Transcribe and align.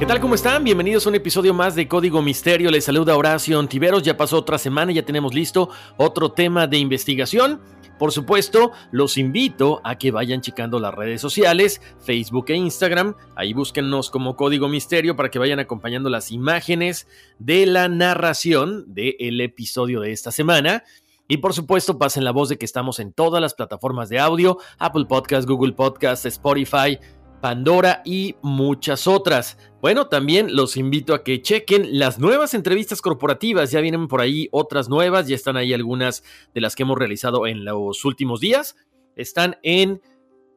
¿Qué 0.00 0.06
tal? 0.06 0.18
¿Cómo 0.18 0.34
están? 0.34 0.64
Bienvenidos 0.64 1.04
a 1.04 1.10
un 1.10 1.16
episodio 1.16 1.52
más 1.52 1.74
de 1.74 1.86
Código 1.86 2.22
Misterio. 2.22 2.70
Les 2.70 2.86
saluda 2.86 3.18
Horacio 3.18 3.58
Ontiveros. 3.58 4.02
Ya 4.02 4.16
pasó 4.16 4.38
otra 4.38 4.56
semana 4.56 4.92
ya 4.92 5.04
tenemos 5.04 5.34
listo 5.34 5.68
otro 5.98 6.32
tema 6.32 6.66
de 6.66 6.78
investigación. 6.78 7.60
Por 7.98 8.10
supuesto, 8.10 8.72
los 8.92 9.18
invito 9.18 9.82
a 9.84 9.98
que 9.98 10.10
vayan 10.10 10.40
checando 10.40 10.80
las 10.80 10.94
redes 10.94 11.20
sociales, 11.20 11.82
Facebook 11.98 12.46
e 12.48 12.54
Instagram. 12.54 13.14
Ahí 13.36 13.52
búsquennos 13.52 14.08
como 14.08 14.36
Código 14.36 14.70
Misterio 14.70 15.16
para 15.16 15.28
que 15.28 15.38
vayan 15.38 15.58
acompañando 15.58 16.08
las 16.08 16.30
imágenes 16.30 17.06
de 17.38 17.66
la 17.66 17.88
narración 17.88 18.86
del 18.94 19.42
episodio 19.42 20.00
de 20.00 20.12
esta 20.12 20.32
semana. 20.32 20.82
Y 21.30 21.36
por 21.36 21.54
supuesto, 21.54 21.96
pasen 21.96 22.24
la 22.24 22.32
voz 22.32 22.48
de 22.48 22.58
que 22.58 22.64
estamos 22.64 22.98
en 22.98 23.12
todas 23.12 23.40
las 23.40 23.54
plataformas 23.54 24.08
de 24.08 24.18
audio, 24.18 24.58
Apple 24.78 25.04
Podcast, 25.04 25.46
Google 25.46 25.74
Podcast, 25.74 26.26
Spotify, 26.26 26.98
Pandora 27.40 28.02
y 28.04 28.36
muchas 28.42 29.06
otras. 29.06 29.56
Bueno, 29.80 30.08
también 30.08 30.54
los 30.54 30.76
invito 30.76 31.14
a 31.14 31.24
que 31.24 31.40
chequen 31.40 31.98
las 31.98 32.18
nuevas 32.18 32.54
entrevistas 32.54 33.00
corporativas. 33.00 33.70
Ya 33.70 33.80
vienen 33.80 34.08
por 34.08 34.20
ahí 34.20 34.48
otras 34.52 34.88
nuevas, 34.88 35.26
ya 35.26 35.34
están 35.34 35.56
ahí 35.56 35.72
algunas 35.72 36.22
de 36.54 36.60
las 36.60 36.76
que 36.76 36.82
hemos 36.82 36.98
realizado 36.98 37.46
en 37.46 37.64
los 37.64 38.04
últimos 38.04 38.40
días. 38.40 38.76
Están 39.16 39.56
en 39.62 40.02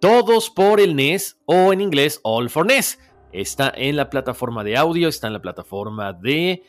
Todos 0.02 0.50
por 0.50 0.82
el 0.82 0.96
NES 0.96 1.38
o 1.46 1.72
en 1.72 1.80
inglés 1.80 2.20
All 2.24 2.50
for 2.50 2.66
NES. 2.66 3.00
Está 3.32 3.72
en 3.76 3.96
la 3.96 4.10
plataforma 4.10 4.64
de 4.64 4.76
audio, 4.76 5.08
está 5.08 5.28
en 5.28 5.34
la 5.34 5.42
plataforma 5.42 6.12
de 6.12 6.64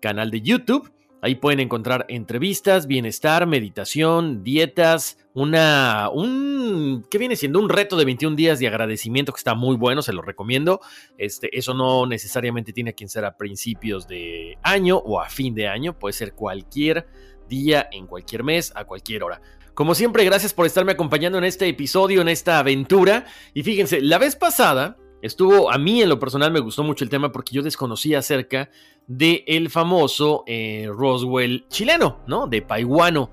canal 0.00 0.30
de 0.30 0.42
YouTube 0.42 0.92
Ahí 1.22 1.34
pueden 1.34 1.60
encontrar 1.60 2.04
entrevistas, 2.08 2.86
bienestar, 2.86 3.46
meditación, 3.46 4.44
dietas, 4.44 5.18
una, 5.34 6.10
un, 6.12 7.06
¿qué 7.10 7.18
viene 7.18 7.36
siendo? 7.36 7.58
Un 7.58 7.68
reto 7.68 7.96
de 7.96 8.04
21 8.04 8.36
días 8.36 8.58
de 8.58 8.68
agradecimiento 8.68 9.32
que 9.32 9.38
está 9.38 9.54
muy 9.54 9.76
bueno, 9.76 10.02
se 10.02 10.12
lo 10.12 10.22
recomiendo. 10.22 10.80
Este, 11.18 11.56
eso 11.56 11.74
no 11.74 12.06
necesariamente 12.06 12.72
tiene 12.72 12.94
que 12.94 13.08
ser 13.08 13.24
a 13.24 13.36
principios 13.36 14.06
de 14.06 14.58
año 14.62 14.98
o 14.98 15.20
a 15.20 15.28
fin 15.28 15.54
de 15.54 15.68
año, 15.68 15.98
puede 15.98 16.12
ser 16.12 16.34
cualquier 16.34 17.06
día, 17.48 17.88
en 17.92 18.06
cualquier 18.06 18.44
mes, 18.44 18.72
a 18.74 18.84
cualquier 18.84 19.22
hora. 19.22 19.40
Como 19.74 19.94
siempre, 19.94 20.24
gracias 20.24 20.54
por 20.54 20.64
estarme 20.64 20.92
acompañando 20.92 21.38
en 21.38 21.44
este 21.44 21.68
episodio, 21.68 22.22
en 22.22 22.28
esta 22.28 22.58
aventura. 22.58 23.26
Y 23.52 23.62
fíjense, 23.62 24.00
la 24.00 24.18
vez 24.18 24.34
pasada 24.34 24.96
estuvo, 25.22 25.70
a 25.70 25.78
mí 25.78 26.02
en 26.02 26.08
lo 26.08 26.18
personal 26.18 26.52
me 26.52 26.60
gustó 26.60 26.82
mucho 26.82 27.04
el 27.04 27.10
tema 27.10 27.32
porque 27.32 27.54
yo 27.54 27.62
desconocía 27.62 28.18
acerca 28.18 28.70
de 29.06 29.44
el 29.46 29.70
famoso 29.70 30.44
eh, 30.46 30.88
Roswell 30.92 31.66
chileno, 31.68 32.20
¿no? 32.26 32.46
De 32.46 32.62
Paiwano. 32.62 33.30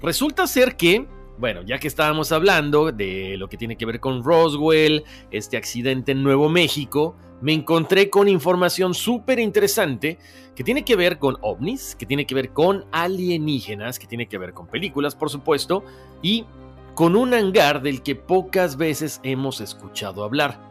Resulta 0.00 0.46
ser 0.46 0.76
que, 0.76 1.06
bueno, 1.38 1.62
ya 1.62 1.78
que 1.78 1.88
estábamos 1.88 2.32
hablando 2.32 2.92
de 2.92 3.36
lo 3.36 3.48
que 3.48 3.56
tiene 3.56 3.76
que 3.76 3.86
ver 3.86 4.00
con 4.00 4.22
Roswell, 4.22 5.04
este 5.30 5.56
accidente 5.56 6.12
en 6.12 6.22
Nuevo 6.22 6.48
México, 6.48 7.16
me 7.40 7.52
encontré 7.52 8.08
con 8.08 8.28
información 8.28 8.94
súper 8.94 9.38
interesante 9.38 10.18
que 10.54 10.64
tiene 10.64 10.84
que 10.84 10.96
ver 10.96 11.18
con 11.18 11.36
ovnis, 11.42 11.94
que 11.94 12.06
tiene 12.06 12.26
que 12.26 12.34
ver 12.34 12.50
con 12.50 12.86
alienígenas, 12.92 13.98
que 13.98 14.06
tiene 14.06 14.26
que 14.26 14.38
ver 14.38 14.54
con 14.54 14.66
películas, 14.66 15.14
por 15.14 15.28
supuesto, 15.28 15.84
y 16.22 16.46
con 16.94 17.14
un 17.14 17.34
hangar 17.34 17.82
del 17.82 18.02
que 18.02 18.14
pocas 18.16 18.78
veces 18.78 19.20
hemos 19.22 19.60
escuchado 19.60 20.24
hablar. 20.24 20.65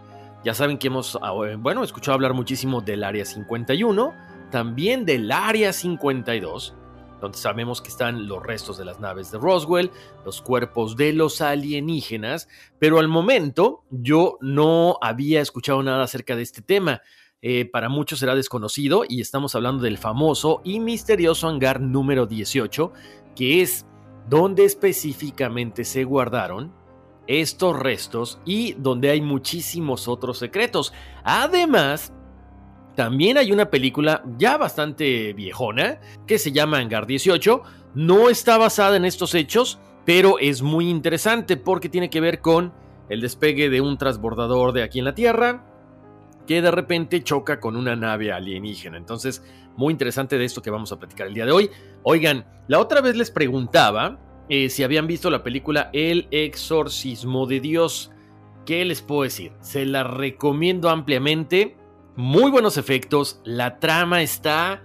Ya 0.46 0.54
saben 0.54 0.78
que 0.78 0.88
hemos, 0.88 1.18
ah, 1.24 1.32
bueno, 1.58 1.84
escuchado 1.84 2.14
hablar 2.14 2.36
muchísimo 2.36 2.80
del 2.80 3.04
Área 3.04 3.26
51, 3.26 4.14
también 4.52 5.04
del 5.04 5.32
Área 5.32 5.74
52, 5.74 6.76
donde 7.20 7.36
sabemos 7.36 7.82
que 7.82 7.90
están 7.90 8.28
los 8.28 8.44
restos 8.44 8.78
de 8.78 8.86
las 8.86 9.00
naves 9.00 9.32
de 9.32 9.40
Roswell, 9.40 9.90
los 10.24 10.44
cuerpos 10.44 10.96
de 10.98 11.14
los 11.14 11.42
alienígenas, 11.42 12.48
pero 12.78 13.00
al 13.00 13.08
momento 13.08 13.86
yo 13.90 14.38
no 14.40 15.00
había 15.02 15.42
escuchado 15.42 15.82
nada 15.82 16.04
acerca 16.04 16.36
de 16.36 16.44
este 16.44 16.62
tema. 16.62 17.02
Eh, 17.42 17.66
para 17.66 17.90
muchos 17.90 18.20
será 18.20 18.36
desconocido 18.36 19.04
y 19.10 19.22
estamos 19.22 19.56
hablando 19.56 19.82
del 19.82 19.98
famoso 19.98 20.62
y 20.64 20.80
misterioso 20.80 21.48
hangar 21.48 21.82
número 21.82 22.28
18, 22.28 22.94
que 23.36 23.64
es 23.64 23.88
donde 24.30 24.64
específicamente 24.64 25.86
se 25.86 26.04
guardaron 26.04 26.85
estos 27.28 27.78
restos 27.78 28.40
y 28.46 28.74
donde 28.74 29.10
hay 29.10 29.22
muchísimos 29.22 30.08
otros 30.08 30.38
secretos. 30.38 30.94
Además, 31.24 32.14
también 32.96 33.38
hay 33.38 33.52
una 33.52 33.70
película 33.70 34.24
ya 34.38 34.58
bastante 34.58 35.34
viejona 35.34 36.00
que 36.26 36.40
se 36.40 36.52
llama 36.52 36.78
Hangar 36.78 37.06
18. 37.06 37.62
No 37.94 38.30
está 38.30 38.58
basada 38.58 38.96
en 38.96 39.06
estos 39.06 39.36
hechos, 39.36 39.80
pero 40.06 40.40
es 40.40 40.62
muy 40.62 40.90
interesante 40.90 41.58
porque 41.58 41.90
tiene 41.90 42.10
que 42.10 42.22
ver 42.22 42.40
con 42.40 42.74
el 43.10 43.22
despegue 43.22 43.70
de 43.70 43.82
un 43.82 43.98
transbordador 43.98 44.72
de 44.72 44.84
aquí 44.84 45.00
en 45.00 45.06
la 45.06 45.16
Tierra 45.16 45.66
que 46.48 46.62
de 46.62 46.72
repente 46.72 47.24
choca 47.24 47.60
con 47.60 47.76
una 47.76 47.96
nave 47.96 48.32
alienígena. 48.32 48.98
Entonces, 48.98 49.44
muy 49.76 49.92
interesante 49.92 50.38
de 50.38 50.46
esto 50.46 50.62
que 50.62 50.70
vamos 50.70 50.92
a 50.92 51.00
platicar 51.00 51.28
el 51.28 51.34
día 51.34 51.46
de 51.46 51.52
hoy. 51.52 51.70
Oigan, 52.04 52.46
la 52.68 52.80
otra 52.80 53.02
vez 53.02 53.16
les 53.16 53.32
preguntaba 53.32 54.20
eh, 54.50 54.70
si 54.70 54.84
habían 54.84 55.08
visto 55.08 55.30
la 55.30 55.44
película 55.44 55.90
El 55.94 56.28
exorcismo 56.32 57.46
de 57.46 57.60
Dios. 57.60 58.12
¿Qué 58.66 58.84
les 58.86 59.02
puedo 59.02 59.24
decir? 59.24 59.52
Se 59.62 59.86
la 59.86 60.04
recomiendo 60.04 60.90
ampliamente 60.90 61.78
muy 62.16 62.50
buenos 62.50 62.78
efectos, 62.78 63.42
la 63.44 63.80
trama 63.80 64.22
está... 64.22 64.84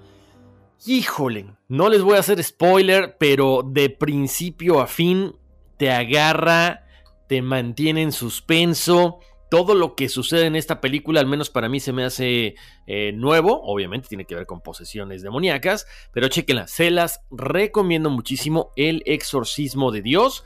Híjole, 0.87 1.55
no 1.69 1.89
les 1.91 2.03
voy 2.03 2.17
a 2.17 2.21
hacer 2.21 2.43
spoiler, 2.43 3.17
pero 3.19 3.63
de 3.65 3.91
principio 3.91 4.81
a 4.81 4.87
fin 4.87 5.37
te 5.77 5.91
agarra, 5.91 6.87
te 7.29 7.43
mantiene 7.43 8.03
en 8.03 8.13
suspenso. 8.13 9.21
Todo 9.51 9.75
lo 9.75 9.97
que 9.97 10.09
sucede 10.09 10.47
en 10.47 10.57
esta 10.57 10.81
película, 10.81 11.21
al 11.21 11.27
menos 11.27 11.51
para 11.51 11.69
mí, 11.69 11.81
se 11.81 11.93
me 11.93 12.05
hace 12.05 12.55
eh, 12.87 13.13
nuevo. 13.13 13.61
Obviamente 13.65 14.09
tiene 14.09 14.25
que 14.25 14.37
ver 14.37 14.47
con 14.47 14.63
posesiones 14.63 15.23
demoníacas, 15.23 15.87
pero 16.13 16.29
chequenla, 16.29 16.67
se 16.69 16.91
las 16.91 17.21
recomiendo 17.31 18.09
muchísimo. 18.11 18.73
El 18.77 19.03
exorcismo 19.07 19.91
de 19.91 20.03
Dios. 20.03 20.45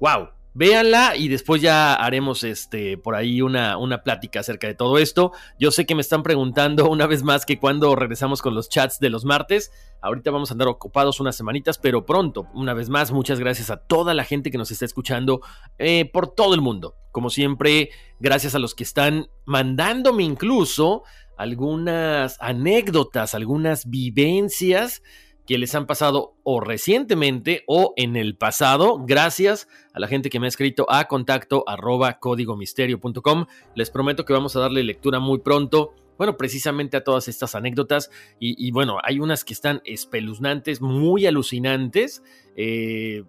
¡Wow! 0.00 0.33
Véanla 0.56 1.16
y 1.16 1.26
después 1.26 1.60
ya 1.60 1.94
haremos 1.94 2.44
este, 2.44 2.96
por 2.96 3.16
ahí 3.16 3.42
una, 3.42 3.76
una 3.76 4.04
plática 4.04 4.38
acerca 4.38 4.68
de 4.68 4.74
todo 4.74 4.98
esto. 4.98 5.32
Yo 5.58 5.72
sé 5.72 5.84
que 5.84 5.96
me 5.96 6.00
están 6.00 6.22
preguntando 6.22 6.88
una 6.90 7.08
vez 7.08 7.24
más 7.24 7.44
que 7.44 7.58
cuando 7.58 7.96
regresamos 7.96 8.40
con 8.40 8.54
los 8.54 8.68
chats 8.68 9.00
de 9.00 9.10
los 9.10 9.24
martes. 9.24 9.72
Ahorita 10.00 10.30
vamos 10.30 10.50
a 10.50 10.54
andar 10.54 10.68
ocupados 10.68 11.18
unas 11.18 11.34
semanitas, 11.34 11.78
pero 11.78 12.06
pronto, 12.06 12.46
una 12.54 12.72
vez 12.72 12.88
más, 12.88 13.10
muchas 13.10 13.40
gracias 13.40 13.70
a 13.70 13.78
toda 13.78 14.14
la 14.14 14.22
gente 14.22 14.52
que 14.52 14.58
nos 14.58 14.70
está 14.70 14.84
escuchando 14.84 15.40
eh, 15.78 16.08
por 16.12 16.28
todo 16.28 16.54
el 16.54 16.60
mundo. 16.60 16.94
Como 17.10 17.30
siempre, 17.30 17.90
gracias 18.20 18.54
a 18.54 18.60
los 18.60 18.76
que 18.76 18.84
están 18.84 19.26
mandándome 19.46 20.22
incluso 20.22 21.02
algunas 21.36 22.36
anécdotas, 22.40 23.34
algunas 23.34 23.90
vivencias 23.90 25.02
que 25.46 25.58
les 25.58 25.74
han 25.74 25.86
pasado 25.86 26.34
o 26.42 26.60
recientemente 26.60 27.64
o 27.66 27.92
en 27.96 28.16
el 28.16 28.36
pasado, 28.36 29.02
gracias 29.04 29.68
a 29.92 30.00
la 30.00 30.08
gente 30.08 30.30
que 30.30 30.40
me 30.40 30.46
ha 30.46 30.48
escrito 30.48 30.86
a 30.88 31.06
contacto 31.06 31.64
arroba 31.66 32.18
códigomisterio.com. 32.18 33.46
Les 33.74 33.90
prometo 33.90 34.24
que 34.24 34.32
vamos 34.32 34.56
a 34.56 34.60
darle 34.60 34.82
lectura 34.82 35.20
muy 35.20 35.40
pronto. 35.40 35.94
Bueno, 36.16 36.36
precisamente 36.36 36.96
a 36.96 37.04
todas 37.04 37.26
estas 37.28 37.54
anécdotas 37.54 38.10
y, 38.38 38.70
bueno, 38.70 38.98
hay 39.02 39.18
unas 39.18 39.44
que 39.44 39.52
están 39.52 39.82
espeluznantes, 39.84 40.80
muy 40.80 41.26
alucinantes. 41.26 42.22
Eh, 42.56 43.24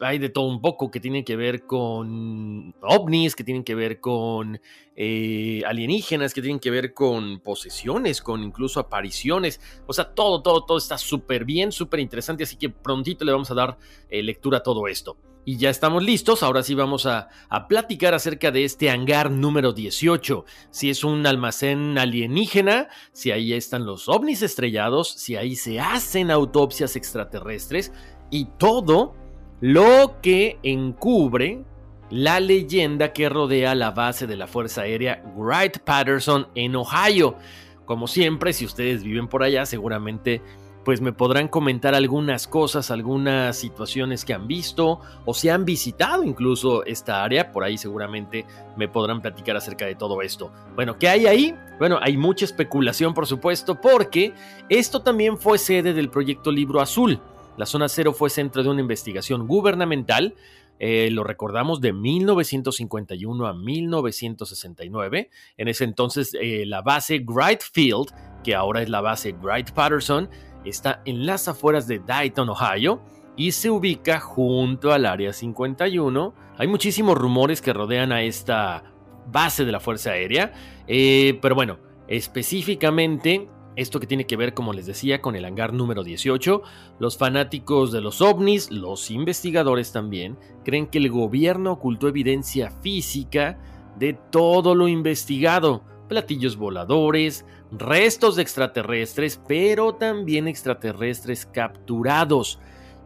hay 0.00 0.18
de 0.18 0.28
todo 0.28 0.46
un 0.46 0.60
poco 0.60 0.90
que 0.90 1.00
tienen 1.00 1.24
que 1.24 1.36
ver 1.36 1.64
con 1.64 2.74
ovnis, 2.82 3.34
que 3.34 3.44
tienen 3.44 3.64
que 3.64 3.74
ver 3.74 4.00
con 4.00 4.60
eh, 4.96 5.62
alienígenas, 5.66 6.34
que 6.34 6.42
tienen 6.42 6.60
que 6.60 6.70
ver 6.70 6.94
con 6.94 7.40
posesiones, 7.40 8.20
con 8.20 8.42
incluso 8.42 8.80
apariciones. 8.80 9.60
O 9.86 9.92
sea, 9.92 10.14
todo, 10.14 10.42
todo, 10.42 10.64
todo 10.64 10.78
está 10.78 10.98
súper 10.98 11.44
bien, 11.44 11.72
súper 11.72 12.00
interesante. 12.00 12.44
Así 12.44 12.56
que 12.56 12.70
prontito 12.70 13.24
le 13.24 13.32
vamos 13.32 13.50
a 13.50 13.54
dar 13.54 13.78
eh, 14.08 14.22
lectura 14.22 14.58
a 14.58 14.62
todo 14.62 14.88
esto. 14.88 15.16
Y 15.44 15.56
ya 15.56 15.70
estamos 15.70 16.02
listos, 16.02 16.42
ahora 16.42 16.62
sí 16.62 16.74
vamos 16.74 17.06
a, 17.06 17.28
a, 17.48 17.68
platicar 17.68 18.12
acerca 18.12 18.50
de 18.50 18.64
este 18.64 18.90
hangar 18.90 19.30
número 19.30 19.72
18, 19.72 20.44
si 20.70 20.90
es 20.90 21.04
un 21.04 21.26
almacén 21.26 21.96
alienígena, 21.96 22.88
si 23.12 23.30
ahí 23.30 23.54
están 23.54 23.86
los 23.86 24.10
ovnis 24.10 24.42
estrellados, 24.42 25.08
si 25.08 25.36
ahí 25.36 25.56
se 25.56 25.80
hacen 25.80 26.30
autopsias 26.30 26.96
extraterrestres 26.96 27.92
y 28.30 28.44
todo 28.58 29.14
lo 29.60 30.20
que 30.22 30.58
encubre 30.62 31.64
la 32.10 32.40
leyenda 32.40 33.12
que 33.12 33.28
rodea 33.28 33.74
la 33.74 33.90
base 33.90 34.26
de 34.26 34.36
la 34.36 34.46
Fuerza 34.46 34.82
Aérea 34.82 35.22
Wright 35.36 35.78
Patterson 35.80 36.48
en 36.54 36.76
Ohio. 36.76 37.36
Como 37.84 38.06
siempre, 38.06 38.52
si 38.52 38.64
ustedes 38.64 39.02
viven 39.02 39.28
por 39.28 39.42
allá, 39.42 39.66
seguramente 39.66 40.42
pues 40.84 41.02
me 41.02 41.12
podrán 41.12 41.48
comentar 41.48 41.94
algunas 41.94 42.46
cosas, 42.46 42.90
algunas 42.90 43.58
situaciones 43.58 44.24
que 44.24 44.32
han 44.32 44.48
visto 44.48 45.00
o 45.26 45.34
si 45.34 45.50
han 45.50 45.66
visitado 45.66 46.24
incluso 46.24 46.82
esta 46.86 47.22
área, 47.22 47.52
por 47.52 47.62
ahí 47.62 47.76
seguramente 47.76 48.46
me 48.74 48.88
podrán 48.88 49.20
platicar 49.20 49.54
acerca 49.54 49.84
de 49.84 49.96
todo 49.96 50.22
esto. 50.22 50.50
Bueno, 50.76 50.98
¿qué 50.98 51.10
hay 51.10 51.26
ahí? 51.26 51.54
Bueno, 51.78 51.98
hay 52.00 52.16
mucha 52.16 52.46
especulación 52.46 53.12
por 53.12 53.26
supuesto 53.26 53.78
porque 53.78 54.32
esto 54.70 55.02
también 55.02 55.36
fue 55.36 55.58
sede 55.58 55.92
del 55.92 56.08
proyecto 56.08 56.50
Libro 56.50 56.80
Azul 56.80 57.20
la 57.58 57.66
zona 57.66 57.88
cero 57.88 58.12
fue 58.14 58.30
centro 58.30 58.62
de 58.62 58.70
una 58.70 58.80
investigación 58.80 59.48
gubernamental, 59.48 60.36
eh, 60.78 61.10
lo 61.10 61.24
recordamos, 61.24 61.80
de 61.80 61.92
1951 61.92 63.46
a 63.46 63.52
1969. 63.52 65.28
En 65.56 65.68
ese 65.68 65.82
entonces, 65.82 66.34
eh, 66.40 66.64
la 66.66 66.82
base 66.82 67.18
Wright 67.18 67.60
Field, 67.60 68.14
que 68.44 68.54
ahora 68.54 68.80
es 68.80 68.88
la 68.88 69.00
base 69.00 69.32
Wright 69.32 69.72
Patterson, 69.72 70.30
está 70.64 71.02
en 71.04 71.26
las 71.26 71.48
afueras 71.48 71.88
de 71.88 71.98
Dayton, 71.98 72.48
Ohio, 72.48 73.02
y 73.36 73.50
se 73.50 73.70
ubica 73.70 74.20
junto 74.20 74.92
al 74.92 75.04
Área 75.04 75.32
51. 75.32 76.34
Hay 76.58 76.68
muchísimos 76.68 77.18
rumores 77.18 77.60
que 77.60 77.72
rodean 77.72 78.12
a 78.12 78.22
esta 78.22 78.84
base 79.26 79.64
de 79.64 79.72
la 79.72 79.80
Fuerza 79.80 80.10
Aérea, 80.10 80.52
eh, 80.86 81.38
pero 81.42 81.56
bueno, 81.56 81.78
específicamente 82.06 83.48
esto 83.78 84.00
que 84.00 84.08
tiene 84.08 84.26
que 84.26 84.36
ver, 84.36 84.54
como 84.54 84.72
les 84.72 84.86
decía, 84.86 85.22
con 85.22 85.36
el 85.36 85.44
hangar 85.44 85.72
número 85.72 86.02
18, 86.02 86.62
los 86.98 87.16
fanáticos 87.16 87.92
de 87.92 88.00
los 88.00 88.20
ovnis, 88.20 88.72
los 88.72 89.08
investigadores 89.12 89.92
también, 89.92 90.36
creen 90.64 90.88
que 90.88 90.98
el 90.98 91.10
gobierno 91.10 91.72
ocultó 91.72 92.08
evidencia 92.08 92.72
física 92.82 93.56
de 93.96 94.14
todo 94.14 94.74
lo 94.74 94.88
investigado, 94.88 95.84
platillos 96.08 96.56
voladores, 96.56 97.46
restos 97.70 98.34
de 98.34 98.42
extraterrestres, 98.42 99.40
pero 99.46 99.94
también 99.94 100.48
extraterrestres 100.48 101.46
capturados. 101.46 102.58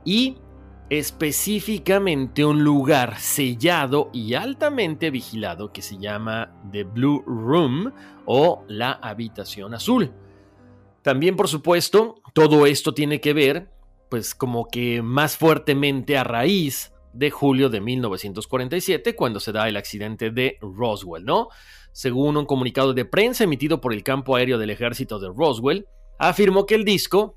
Y 0.07 0.39
específicamente 0.89 2.47
un 2.47 2.65
lugar 2.65 3.19
sellado 3.19 4.09
y 4.15 4.35
altamente 4.35 5.11
vigilado 5.11 5.71
que 5.71 5.83
se 5.83 5.99
llama 5.99 6.51
The 6.71 6.85
Blue 6.85 7.23
Room 7.27 7.93
o 8.25 8.65
la 8.69 8.93
habitación 8.93 9.75
azul. 9.75 10.13
También, 11.02 11.37
por 11.37 11.49
supuesto, 11.49 12.16
todo 12.32 12.66
esto 12.66 12.94
tiene 12.94 13.20
que 13.20 13.32
ver, 13.32 13.69
pues 14.08 14.34
como 14.34 14.69
que 14.69 15.02
más 15.02 15.37
fuertemente 15.37 16.16
a 16.16 16.25
raíz 16.25 16.93
de 17.12 17.31
julio 17.31 17.69
de 17.69 17.81
1947, 17.81 19.14
cuando 19.16 19.40
se 19.40 19.52
da 19.52 19.69
el 19.69 19.76
accidente 19.76 20.31
de 20.31 20.58
Roswell, 20.60 21.25
¿no? 21.25 21.49
Según 21.93 22.37
un 22.37 22.46
comunicado 22.46 22.94
de 22.94 23.04
prensa 23.04 23.44
emitido 23.44 23.81
por 23.81 23.93
el 23.93 24.02
campo 24.02 24.37
aéreo 24.37 24.58
del 24.58 24.70
ejército 24.70 25.19
de 25.19 25.28
Roswell, 25.28 25.87
afirmó 26.19 26.66
que 26.66 26.76
el 26.76 26.84
disco 26.84 27.37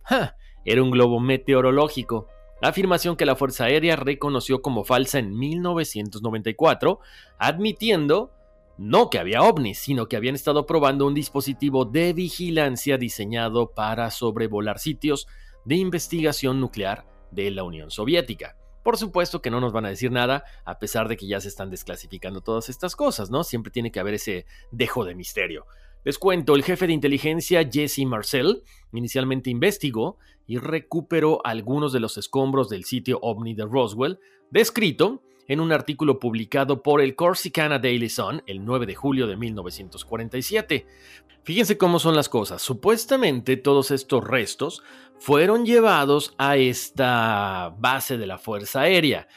era 0.66 0.84
un 0.84 0.92
globo 0.92 1.20
meteorológico, 1.20 2.28
afirmación 2.62 3.16
que 3.16 3.26
la 3.26 3.36
Fuerza 3.36 3.66
Aérea 3.66 3.96
reconoció 3.96 4.62
como 4.62 4.84
falsa 4.84 5.20
en 5.20 5.38
1994, 5.38 7.00
admitiendo 7.38 8.32
no 8.78 9.10
que 9.10 9.20
había 9.20 9.42
ovnis, 9.42 9.80
sino 9.80 10.08
que 10.08 10.18
habían 10.18 10.36
estado 10.36 10.66
probando 10.66 11.08
un 11.08 11.14
dispositivo 11.14 11.86
de 11.86 12.14
vigilancia 12.14 12.98
diseñado 12.98 13.72
para 13.74 14.12
sobrevolar 14.12 14.80
sitios 14.80 15.28
de 15.64 15.76
investigación 15.76 16.60
nuclear 16.60 17.06
de 17.32 17.52
la 17.52 17.64
Unión 17.64 17.92
Soviética. 17.92 18.58
Por 18.84 18.98
supuesto 18.98 19.42
que 19.42 19.50
no 19.50 19.60
nos 19.60 19.74
van 19.74 19.86
a 19.86 19.90
decir 19.90 20.12
nada, 20.12 20.44
a 20.64 20.78
pesar 20.78 21.08
de 21.08 21.18
que 21.18 21.28
ya 21.28 21.42
se 21.42 21.48
están 21.48 21.72
desclasificando 21.72 22.42
todas 22.42 22.70
estas 22.70 22.96
cosas, 22.96 23.32
¿no? 23.32 23.44
Siempre 23.44 23.72
tiene 23.72 23.92
que 23.92 24.00
haber 24.00 24.14
ese 24.14 24.46
dejo 24.72 25.06
de 25.06 25.16
misterio. 25.16 25.66
Les 26.04 26.20
cuento, 26.20 26.56
el 26.56 26.64
jefe 26.64 26.86
de 26.86 26.94
inteligencia 26.94 27.68
Jesse 27.68 28.06
Marcel 28.06 28.62
inicialmente 28.94 29.50
investigó 29.50 30.20
y 30.46 30.60
recuperó 30.60 31.42
algunos 31.44 31.94
de 31.94 32.00
los 32.00 32.18
escombros 32.20 32.70
del 32.70 32.84
sitio 32.84 33.18
ovni 33.24 33.56
de 33.56 33.66
Roswell, 33.66 34.20
descrito 34.52 35.24
en 35.48 35.60
un 35.60 35.72
artículo 35.72 36.20
publicado 36.20 36.82
por 36.82 37.02
el 37.02 37.16
Corsicana 37.16 37.80
Daily 37.80 38.10
Sun 38.10 38.44
el 38.48 38.66
9 38.66 38.86
de 38.86 38.96
julio 38.96 39.28
de 39.28 39.36
1947. 39.36 40.86
Fíjense 41.44 41.78
cómo 41.78 42.00
son 42.00 42.16
las 42.16 42.30
cosas. 42.30 42.62
Supuestamente 42.62 43.58
todos 43.58 43.92
estos 43.92 44.24
restos 44.24 44.82
fueron 45.20 45.66
llevados 45.66 46.34
a 46.38 46.58
esta 46.58 47.76
base 47.78 48.18
de 48.18 48.28
la 48.28 48.38
Fuerza 48.38 48.82
Aérea. 48.82 49.28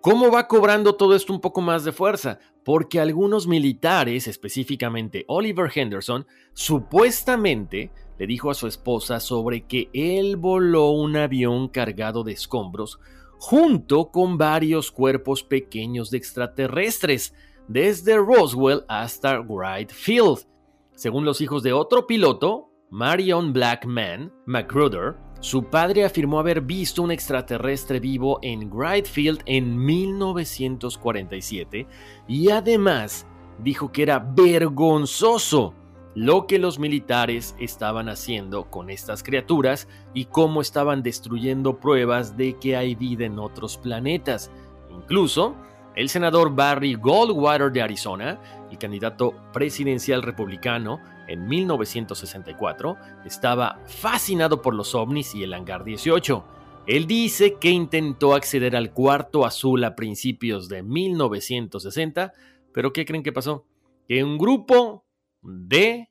¿Cómo 0.00 0.30
va 0.30 0.48
cobrando 0.48 0.96
todo 0.96 1.14
esto 1.14 1.32
un 1.32 1.40
poco 1.40 1.60
más 1.60 1.84
de 1.84 1.92
fuerza? 1.92 2.38
Porque 2.62 3.00
algunos 3.00 3.46
militares, 3.46 4.26
específicamente 4.26 5.24
Oliver 5.28 5.70
Henderson, 5.74 6.26
supuestamente 6.52 7.90
le 8.18 8.26
dijo 8.26 8.50
a 8.50 8.54
su 8.54 8.66
esposa 8.66 9.20
sobre 9.20 9.66
que 9.66 9.88
él 9.92 10.36
voló 10.36 10.90
un 10.90 11.16
avión 11.16 11.68
cargado 11.68 12.22
de 12.22 12.32
escombros 12.32 12.98
junto 13.44 14.10
con 14.10 14.38
varios 14.38 14.90
cuerpos 14.90 15.42
pequeños 15.42 16.10
de 16.10 16.16
extraterrestres, 16.16 17.34
desde 17.68 18.16
Roswell 18.16 18.86
hasta 18.88 19.38
Wright 19.38 19.92
Field. 19.92 20.46
Según 20.94 21.26
los 21.26 21.42
hijos 21.42 21.62
de 21.62 21.74
otro 21.74 22.06
piloto, 22.06 22.70
Marion 22.88 23.52
Blackman 23.52 24.32
Magruder, 24.46 25.16
su 25.40 25.64
padre 25.64 26.06
afirmó 26.06 26.38
haber 26.38 26.62
visto 26.62 27.02
un 27.02 27.10
extraterrestre 27.10 28.00
vivo 28.00 28.38
en 28.40 28.72
Wright 28.72 29.04
Field 29.04 29.42
en 29.44 29.76
1947 29.76 31.86
y 32.26 32.48
además 32.48 33.26
dijo 33.58 33.92
que 33.92 34.04
era 34.04 34.20
vergonzoso 34.20 35.74
lo 36.14 36.46
que 36.46 36.58
los 36.58 36.78
militares 36.78 37.56
estaban 37.58 38.08
haciendo 38.08 38.70
con 38.70 38.90
estas 38.90 39.22
criaturas 39.22 39.88
y 40.12 40.26
cómo 40.26 40.60
estaban 40.60 41.02
destruyendo 41.02 41.80
pruebas 41.80 42.36
de 42.36 42.58
que 42.58 42.76
hay 42.76 42.94
vida 42.94 43.24
en 43.24 43.38
otros 43.38 43.76
planetas. 43.76 44.50
Incluso, 44.90 45.56
el 45.96 46.08
senador 46.08 46.54
Barry 46.54 46.94
Goldwater 46.94 47.72
de 47.72 47.82
Arizona, 47.82 48.40
el 48.70 48.78
candidato 48.78 49.34
presidencial 49.52 50.22
republicano 50.22 51.00
en 51.26 51.48
1964, 51.48 52.96
estaba 53.24 53.80
fascinado 53.86 54.62
por 54.62 54.74
los 54.74 54.94
ovnis 54.94 55.34
y 55.34 55.42
el 55.42 55.54
hangar 55.54 55.84
18. 55.84 56.44
Él 56.86 57.06
dice 57.06 57.54
que 57.54 57.70
intentó 57.70 58.34
acceder 58.34 58.76
al 58.76 58.92
cuarto 58.92 59.46
azul 59.46 59.82
a 59.84 59.96
principios 59.96 60.68
de 60.68 60.82
1960, 60.82 62.32
pero 62.72 62.92
¿qué 62.92 63.04
creen 63.04 63.22
que 63.22 63.32
pasó? 63.32 63.64
Que 64.06 64.22
un 64.22 64.36
grupo 64.36 65.03
de 65.44 66.10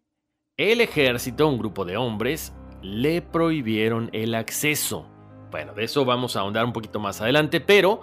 el 0.58 0.82
ejército, 0.82 1.48
un 1.48 1.58
grupo 1.58 1.84
de 1.86 1.98
hombres, 1.98 2.54
le 2.82 3.22
prohibieron 3.22 4.10
el 4.14 4.36
acceso. 4.36 5.08
Bueno, 5.50 5.74
de 5.74 5.84
eso 5.84 6.06
vamos 6.06 6.36
a 6.36 6.42
ahondar 6.42 6.66
un 6.66 6.74
poquito 6.74 7.00
más 7.00 7.22
adelante, 7.22 7.60
pero 7.60 8.02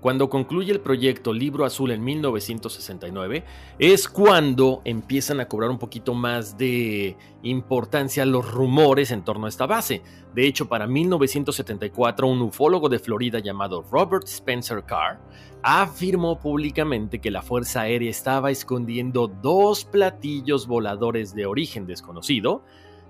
cuando 0.00 0.30
concluye 0.30 0.72
el 0.72 0.80
proyecto 0.80 1.32
Libro 1.32 1.64
Azul 1.64 1.90
en 1.90 2.02
1969, 2.02 3.44
es 3.78 4.08
cuando 4.08 4.80
empiezan 4.84 5.40
a 5.40 5.48
cobrar 5.48 5.70
un 5.70 5.78
poquito 5.78 6.14
más 6.14 6.56
de 6.56 7.16
importancia 7.42 8.24
los 8.24 8.50
rumores 8.50 9.10
en 9.10 9.24
torno 9.24 9.46
a 9.46 9.48
esta 9.50 9.66
base. 9.66 10.02
De 10.34 10.46
hecho, 10.46 10.68
para 10.68 10.86
1974, 10.86 12.26
un 12.26 12.40
ufólogo 12.42 12.88
de 12.88 12.98
Florida 12.98 13.40
llamado 13.40 13.82
Robert 13.90 14.26
Spencer 14.26 14.84
Carr 14.84 15.20
afirmó 15.62 16.40
públicamente 16.40 17.20
que 17.20 17.30
la 17.30 17.42
Fuerza 17.42 17.82
Aérea 17.82 18.10
estaba 18.10 18.50
escondiendo 18.50 19.28
dos 19.28 19.84
platillos 19.84 20.66
voladores 20.66 21.34
de 21.34 21.46
origen 21.46 21.86
desconocido 21.86 22.64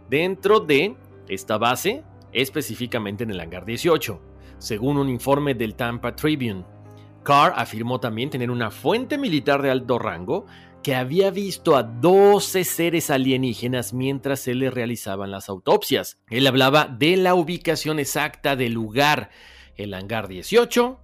dentro 0.08 0.58
de 0.58 0.96
esta 1.28 1.58
base, 1.58 2.02
específicamente 2.32 3.22
en 3.22 3.30
el 3.30 3.40
hangar 3.40 3.64
18, 3.64 4.20
según 4.58 4.96
un 4.98 5.08
informe 5.08 5.54
del 5.54 5.76
Tampa 5.76 6.16
Tribune. 6.16 6.64
Carr 7.22 7.52
afirmó 7.56 8.00
también 8.00 8.30
tener 8.30 8.50
una 8.50 8.70
fuente 8.70 9.18
militar 9.18 9.62
de 9.62 9.70
alto 9.70 9.98
rango 9.98 10.46
que 10.82 10.94
había 10.94 11.30
visto 11.30 11.76
a 11.76 11.82
12 11.82 12.64
seres 12.64 13.10
alienígenas 13.10 13.92
mientras 13.92 14.40
se 14.40 14.54
le 14.54 14.70
realizaban 14.70 15.30
las 15.30 15.48
autopsias. 15.48 16.18
Él 16.30 16.46
hablaba 16.46 16.86
de 16.86 17.16
la 17.16 17.34
ubicación 17.34 17.98
exacta 17.98 18.56
del 18.56 18.72
lugar, 18.72 19.30
el 19.76 19.92
hangar 19.92 20.28
18, 20.28 20.98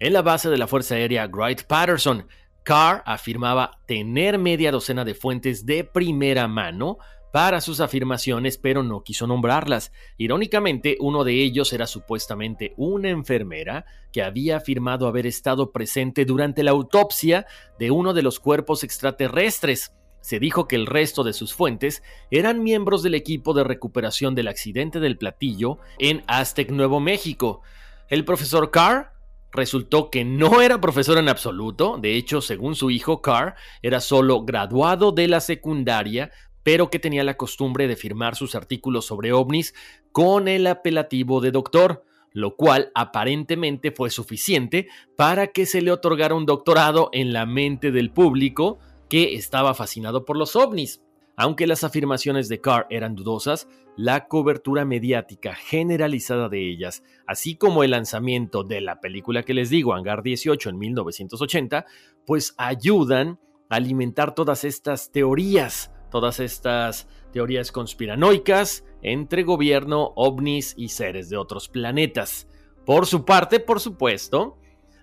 en 0.00 0.12
la 0.12 0.22
base 0.22 0.50
de 0.50 0.58
la 0.58 0.66
Fuerza 0.66 0.96
Aérea 0.96 1.28
Wright 1.28 1.62
Patterson. 1.62 2.26
Carr 2.64 3.02
afirmaba 3.06 3.82
tener 3.86 4.38
media 4.38 4.72
docena 4.72 5.04
de 5.04 5.14
fuentes 5.14 5.66
de 5.66 5.84
primera 5.84 6.48
mano 6.48 6.98
para 7.34 7.60
sus 7.60 7.80
afirmaciones, 7.80 8.58
pero 8.58 8.84
no 8.84 9.02
quiso 9.02 9.26
nombrarlas. 9.26 9.90
Irónicamente, 10.18 10.96
uno 11.00 11.24
de 11.24 11.42
ellos 11.42 11.72
era 11.72 11.88
supuestamente 11.88 12.74
una 12.76 13.10
enfermera 13.10 13.86
que 14.12 14.22
había 14.22 14.58
afirmado 14.58 15.08
haber 15.08 15.26
estado 15.26 15.72
presente 15.72 16.26
durante 16.26 16.62
la 16.62 16.70
autopsia 16.70 17.44
de 17.76 17.90
uno 17.90 18.14
de 18.14 18.22
los 18.22 18.38
cuerpos 18.38 18.84
extraterrestres. 18.84 19.92
Se 20.20 20.38
dijo 20.38 20.68
que 20.68 20.76
el 20.76 20.86
resto 20.86 21.24
de 21.24 21.32
sus 21.32 21.54
fuentes 21.54 22.04
eran 22.30 22.62
miembros 22.62 23.02
del 23.02 23.16
equipo 23.16 23.52
de 23.52 23.64
recuperación 23.64 24.36
del 24.36 24.46
accidente 24.46 25.00
del 25.00 25.18
platillo 25.18 25.78
en 25.98 26.22
Aztec, 26.28 26.70
Nuevo 26.70 27.00
México. 27.00 27.62
El 28.08 28.24
profesor 28.24 28.70
Carr 28.70 29.12
resultó 29.50 30.08
que 30.08 30.24
no 30.24 30.60
era 30.60 30.80
profesor 30.80 31.18
en 31.18 31.28
absoluto, 31.28 31.98
de 32.00 32.14
hecho, 32.14 32.40
según 32.40 32.76
su 32.76 32.90
hijo 32.90 33.22
Carr, 33.22 33.56
era 33.82 34.00
solo 34.00 34.44
graduado 34.44 35.10
de 35.10 35.26
la 35.26 35.40
secundaria 35.40 36.30
pero 36.64 36.90
que 36.90 36.98
tenía 36.98 37.22
la 37.22 37.36
costumbre 37.36 37.86
de 37.86 37.94
firmar 37.94 38.34
sus 38.34 38.56
artículos 38.56 39.04
sobre 39.04 39.32
ovnis 39.32 39.74
con 40.10 40.48
el 40.48 40.66
apelativo 40.66 41.40
de 41.40 41.52
doctor, 41.52 42.04
lo 42.32 42.56
cual 42.56 42.90
aparentemente 42.96 43.92
fue 43.92 44.10
suficiente 44.10 44.88
para 45.16 45.48
que 45.48 45.66
se 45.66 45.82
le 45.82 45.92
otorgara 45.92 46.34
un 46.34 46.46
doctorado 46.46 47.10
en 47.12 47.32
la 47.32 47.46
mente 47.46 47.92
del 47.92 48.10
público 48.10 48.78
que 49.08 49.34
estaba 49.34 49.74
fascinado 49.74 50.24
por 50.24 50.36
los 50.36 50.56
ovnis. 50.56 51.00
Aunque 51.36 51.66
las 51.66 51.84
afirmaciones 51.84 52.48
de 52.48 52.60
Carr 52.60 52.86
eran 52.90 53.14
dudosas, 53.14 53.68
la 53.96 54.26
cobertura 54.26 54.84
mediática 54.84 55.54
generalizada 55.54 56.48
de 56.48 56.68
ellas, 56.68 57.02
así 57.26 57.56
como 57.56 57.84
el 57.84 57.90
lanzamiento 57.90 58.64
de 58.64 58.80
la 58.80 59.00
película 59.00 59.42
que 59.42 59.54
les 59.54 59.68
digo, 59.68 59.94
Hangar 59.94 60.22
18 60.22 60.70
en 60.70 60.78
1980, 60.78 61.86
pues 62.24 62.54
ayudan 62.56 63.38
a 63.68 63.76
alimentar 63.76 64.34
todas 64.34 64.64
estas 64.64 65.10
teorías 65.10 65.90
todas 66.14 66.38
estas 66.38 67.08
teorías 67.32 67.72
conspiranoicas 67.72 68.84
entre 69.02 69.42
gobierno, 69.42 70.12
ovnis 70.14 70.72
y 70.76 70.90
seres 70.90 71.28
de 71.28 71.36
otros 71.36 71.68
planetas. 71.68 72.46
Por 72.86 73.06
su 73.06 73.24
parte, 73.24 73.58
por 73.58 73.80
supuesto, 73.80 74.56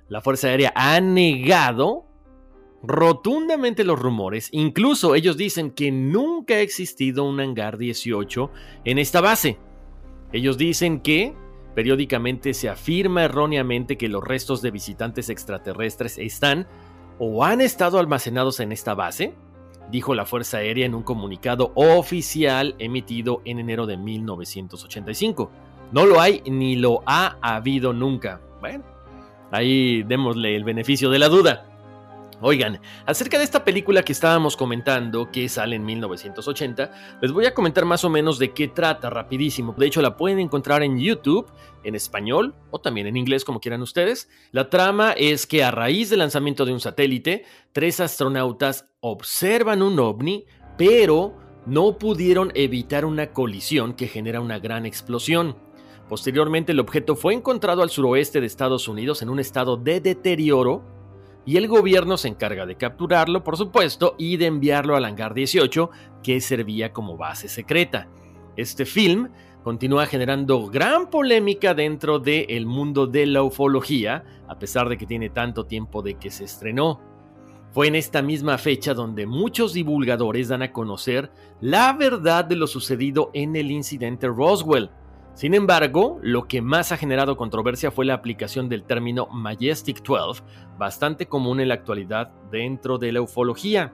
la 0.08 0.22
Fuerza 0.22 0.48
Aérea 0.48 0.72
ha 0.74 1.01
negado 1.01 2.06
rotundamente 2.82 3.84
los 3.84 4.00
rumores. 4.00 4.48
Incluso 4.53 5.13
ellos 5.13 5.36
dicen 5.36 5.72
que 5.72 5.91
nunca 5.91 6.53
ha 6.53 6.60
existido 6.62 7.25
un 7.25 7.41
hangar 7.41 7.77
18 7.77 8.50
en 8.86 8.98
esta 8.98 9.20
base. 9.20 9.58
Ellos 10.32 10.58
dicen 10.58 11.01
que 11.01 11.36
periódicamente 11.75 12.53
se 12.53 12.70
afirma 12.70 13.25
erróneamente 13.25 13.98
que 13.98 14.08
los 14.08 14.24
restos 14.24 14.62
de 14.62 14.72
visitantes 14.72 15.27
extraterrestres 15.27 16.18
están 16.18 16.68
o 17.20 17.44
han 17.44 17.60
estado 17.60 18.00
almacenados 18.00 18.62
en 18.62 18.72
esta 18.72 18.94
base 18.94 19.34
dijo 19.90 20.16
la 20.16 20.26
Fuerza 20.26 20.58
Aérea 20.58 20.86
en 20.86 20.96
un 20.96 21.04
comunicado 21.04 21.72
oficial 21.76 22.76
emitido 22.80 23.42
en 23.46 23.60
enero 23.60 23.86
de 23.86 23.98
1985. 23.98 25.52
No 25.92 26.06
lo 26.06 26.22
hay 26.22 26.42
ni 26.46 26.76
lo 26.76 27.04
ha 27.06 27.38
habido 27.42 27.94
nunca. 27.94 28.40
Bueno, 28.60 28.84
ahí 29.52 30.04
démosle 30.04 30.56
el 30.56 30.64
beneficio 30.64 31.10
de 31.10 31.20
la 31.20 31.30
duda. 31.30 31.71
Oigan, 32.43 32.81
acerca 33.05 33.38
de 33.38 33.43
esta 33.43 33.63
película 33.63 34.01
que 34.01 34.13
estábamos 34.13 34.57
comentando, 34.57 35.29
que 35.31 35.48
sale 35.48 35.75
en 35.75 35.86
1980, 35.86 37.19
les 37.21 37.31
voy 37.31 37.45
a 37.45 37.53
comentar 37.53 37.86
más 37.86 38.03
o 38.03 38.10
menos 38.10 38.39
de 38.39 38.51
qué 38.51 38.67
trata 38.67 39.12
rapidísimo. 39.12 39.75
De 39.77 39.86
hecho, 39.86 40.01
la 40.01 40.17
pueden 40.17 40.39
encontrar 40.39 40.81
en 40.81 40.98
YouTube, 40.98 41.51
en 41.83 41.93
español 41.93 42.55
o 42.71 42.81
también 42.81 43.05
en 43.05 43.15
inglés, 43.15 43.45
como 43.45 43.60
quieran 43.60 43.83
ustedes. 43.83 44.27
La 44.51 44.71
trama 44.71 45.12
es 45.12 45.45
que 45.45 45.63
a 45.63 45.69
raíz 45.69 46.10
del 46.10 46.17
lanzamiento 46.17 46.65
de 46.65 46.74
un 46.74 46.79
satélite, 46.79 47.45
tres 47.74 48.00
astronautas 48.00 48.88
observan 49.01 49.83
un 49.83 50.00
ovni, 50.00 50.45
pero 50.79 51.38
no 51.67 52.00
pudieron 52.00 52.51
evitar 52.55 53.05
una 53.05 53.33
colisión 53.33 53.93
que 53.93 54.07
genera 54.07 54.41
una 54.41 54.57
gran 54.57 54.88
explosión. 54.88 55.57
Posteriormente, 56.10 56.71
el 56.71 56.79
objeto 56.79 57.15
fue 57.15 57.36
encontrado 57.36 57.83
al 57.83 57.91
suroeste 57.91 58.41
de 58.41 58.48
Estados 58.48 58.88
Unidos 58.88 59.21
en 59.21 59.29
un 59.29 59.39
estado 59.39 59.77
de 59.77 60.01
deterioro 60.01 61.00
y 61.45 61.57
el 61.57 61.67
gobierno 61.67 62.17
se 62.17 62.27
encarga 62.27 62.65
de 62.65 62.75
capturarlo, 62.75 63.43
por 63.43 63.57
supuesto, 63.57 64.15
y 64.17 64.38
de 64.38 64.45
enviarlo 64.45 64.95
al 64.95 65.05
hangar 65.05 65.33
18, 65.33 65.89
que 66.24 66.39
servía 66.39 66.93
como 66.93 67.17
base 67.17 67.48
secreta. 67.48 68.07
Este 68.55 68.86
film 68.86 69.29
continúa 69.63 70.05
generando 70.05 70.67
gran 70.67 71.10
polémica 71.10 71.74
dentro 71.74 72.19
del 72.19 72.65
mundo 72.65 73.07
de 73.07 73.25
la 73.25 73.43
ufología, 73.43 74.24
a 74.48 74.57
pesar 74.60 74.89
de 74.89 74.98
que 74.98 75.05
tiene 75.05 75.29
tanto 75.29 75.65
tiempo 75.65 76.01
de 76.01 76.15
que 76.15 76.31
se 76.31 76.43
estrenó. 76.43 77.00
Fue 77.71 77.88
en 77.88 77.95
esta 77.95 78.21
misma 78.21 78.57
fecha 78.57 78.93
donde 78.93 79.25
muchos 79.25 79.74
divulgadores 79.74 80.50
dan 80.50 80.62
a 80.62 80.74
conocer 80.74 81.31
la 81.62 81.93
verdad 81.93 82.43
de 82.43 82.57
lo 82.57 82.67
sucedido 82.67 83.31
en 83.33 83.55
el 83.55 83.71
incidente 83.71 84.27
Roswell, 84.27 84.89
sin 85.41 85.55
embargo, 85.55 86.19
lo 86.21 86.48
que 86.48 86.62
más 86.62 86.91
ha 86.91 86.98
generado 86.98 87.36
controversia 87.36 87.89
fue 87.89 88.05
la 88.05 88.13
aplicación 88.13 88.69
del 88.69 88.83
término 88.83 89.25
Majestic 89.25 90.03
12, 90.03 90.43
bastante 90.77 91.25
común 91.25 91.60
en 91.60 91.69
la 91.69 91.74
actualidad 91.74 92.31
dentro 92.51 93.00
de 93.00 93.12
la 93.12 93.24
ufología. 93.24 93.91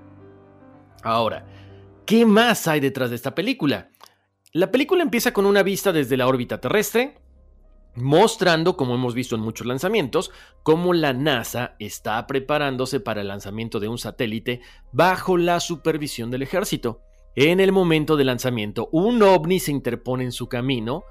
Ahora, 1.03 1.45
¿qué 2.05 2.25
más 2.25 2.67
hay 2.67 2.81
detrás 2.81 3.11
de 3.11 3.15
esta 3.15 3.33
película? 3.33 3.91
La 4.51 4.71
película 4.71 5.03
empieza 5.03 5.31
con 5.31 5.45
una 5.45 5.63
vista 5.63 5.93
desde 5.93 6.17
la 6.17 6.27
órbita 6.27 6.59
terrestre, 6.59 7.17
mostrando, 7.95 8.75
como 8.75 8.95
hemos 8.95 9.13
visto 9.13 9.37
en 9.37 9.41
muchos 9.41 9.65
lanzamientos, 9.65 10.31
cómo 10.63 10.93
la 10.93 11.13
NASA 11.13 11.77
está 11.79 12.27
preparándose 12.27 12.99
para 12.99 13.21
el 13.21 13.29
lanzamiento 13.29 13.79
de 13.79 13.87
un 13.87 13.97
satélite 13.97 14.59
bajo 14.91 15.37
la 15.37 15.61
supervisión 15.61 16.29
del 16.29 16.41
ejército. 16.41 17.03
En 17.37 17.61
el 17.61 17.71
momento 17.71 18.17
del 18.17 18.27
lanzamiento, 18.27 18.89
un 18.91 19.23
ovni 19.23 19.61
se 19.61 19.71
interpone 19.71 20.25
en 20.25 20.33
su 20.33 20.49
camino, 20.49 21.05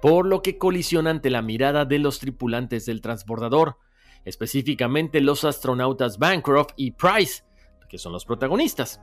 por 0.00 0.26
lo 0.26 0.42
que 0.42 0.58
colisiona 0.58 1.10
ante 1.10 1.30
la 1.30 1.42
mirada 1.42 1.84
de 1.84 1.98
los 1.98 2.18
tripulantes 2.18 2.86
del 2.86 3.00
transbordador, 3.00 3.76
específicamente 4.24 5.20
los 5.20 5.44
astronautas 5.44 6.18
Bancroft 6.18 6.72
y 6.76 6.92
Price, 6.92 7.44
que 7.88 7.98
son 7.98 8.12
los 8.12 8.24
protagonistas. 8.24 9.00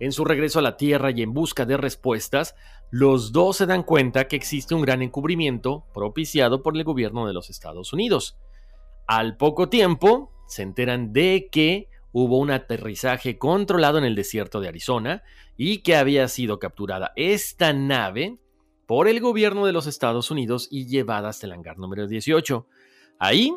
En 0.00 0.12
su 0.12 0.24
regreso 0.24 0.60
a 0.60 0.62
la 0.62 0.76
Tierra 0.76 1.10
y 1.10 1.22
en 1.22 1.34
busca 1.34 1.66
de 1.66 1.76
respuestas, 1.76 2.54
los 2.90 3.32
dos 3.32 3.56
se 3.56 3.66
dan 3.66 3.82
cuenta 3.82 4.28
que 4.28 4.36
existe 4.36 4.74
un 4.74 4.82
gran 4.82 5.02
encubrimiento 5.02 5.84
propiciado 5.92 6.62
por 6.62 6.76
el 6.76 6.84
gobierno 6.84 7.26
de 7.26 7.34
los 7.34 7.50
Estados 7.50 7.92
Unidos. 7.92 8.38
Al 9.06 9.36
poco 9.36 9.68
tiempo, 9.68 10.32
se 10.46 10.62
enteran 10.62 11.12
de 11.12 11.48
que 11.50 11.88
hubo 12.12 12.38
un 12.38 12.50
aterrizaje 12.50 13.38
controlado 13.38 13.98
en 13.98 14.04
el 14.04 14.14
desierto 14.14 14.60
de 14.60 14.68
Arizona 14.68 15.22
y 15.56 15.78
que 15.78 15.96
había 15.96 16.28
sido 16.28 16.58
capturada 16.58 17.12
esta 17.16 17.72
nave 17.72 18.38
por 18.88 19.06
el 19.06 19.20
gobierno 19.20 19.66
de 19.66 19.74
los 19.74 19.86
Estados 19.86 20.30
Unidos 20.30 20.66
y 20.70 20.86
llevada 20.86 21.28
hasta 21.28 21.46
el 21.46 21.52
hangar 21.52 21.76
número 21.76 22.06
18. 22.06 22.66
Ahí, 23.18 23.54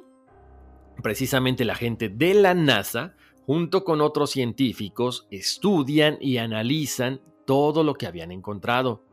precisamente 1.02 1.64
la 1.64 1.76
gente 1.76 2.10
de 2.10 2.34
la 2.34 2.54
NASA, 2.54 3.16
junto 3.46 3.86
con 3.86 4.02
otros 4.02 4.32
científicos, 4.32 5.30
estudian 5.32 6.18
y 6.20 6.36
analizan 6.36 7.22
todo 7.46 7.86
lo 7.86 7.94
que 7.94 8.08
habían 8.08 8.34
encontrado. 8.34 9.06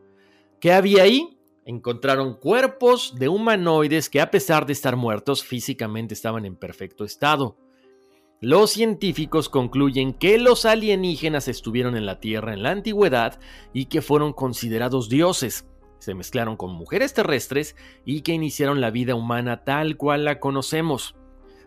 ¿Qué 0.59 0.73
había 0.73 1.05
ahí? 1.05 1.39
Encontraron 1.65 2.35
cuerpos 2.35 3.15
de 3.17 3.29
humanoides 3.29 4.11
que 4.11 4.21
a 4.21 4.33
pesar 4.33 4.67
de 4.67 4.73
estar 4.73 4.97
muertos 4.97 5.45
físicamente 5.45 6.15
estaban 6.15 6.45
en 6.45 6.57
perfecto 6.57 7.05
estado. 7.05 7.57
Los 8.41 8.71
científicos 8.73 9.49
concluyen 9.49 10.15
que 10.15 10.39
los 10.39 10.65
alienígenas 10.65 11.47
estuvieron 11.47 11.97
en 11.97 12.07
la 12.07 12.19
Tierra 12.19 12.55
en 12.55 12.65
la 12.65 12.73
antigüedad 12.73 13.39
y 13.73 13.85
que 13.85 14.03
fueron 14.03 14.33
considerados 14.33 15.09
dioses 15.09 15.68
se 15.99 16.15
mezclaron 16.15 16.57
con 16.57 16.73
mujeres 16.73 17.15
terrestres 17.15 17.77
y 18.05 18.23
que 18.23 18.33
iniciaron 18.33 18.81
la 18.81 18.91
vida 18.91 19.15
humana 19.15 19.65
tal 19.65 19.97
cual 19.97 20.25
la 20.25 20.41
conocemos. 20.41 21.15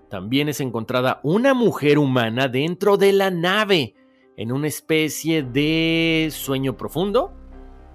también 0.10 0.50
es 0.50 0.60
encontrada 0.60 1.22
una 1.24 1.54
mujer 1.54 1.98
humana 1.98 2.50
dentro 2.50 2.98
de 2.98 3.14
la 3.14 3.32
nave, 3.32 3.96
en 4.36 4.52
una 4.52 4.68
especie 4.68 5.42
de 5.42 6.28
sueño 6.32 6.76
profundo, 6.76 7.34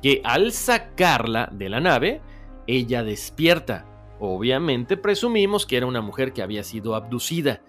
que 0.00 0.23
al 0.25 0.52
sacarla 0.52 1.50
de 1.52 1.69
la 1.69 1.81
nave, 1.81 2.23
ella 2.66 3.02
despierta. 3.02 3.85
Obviamente 4.19 4.97
presumimos 4.97 5.66
que 5.66 5.76
era 5.76 5.87
una 5.87 6.00
mujer 6.00 6.33
que 6.33 6.43
había 6.43 6.62
sido 6.62 6.95
abducida. 6.95 7.61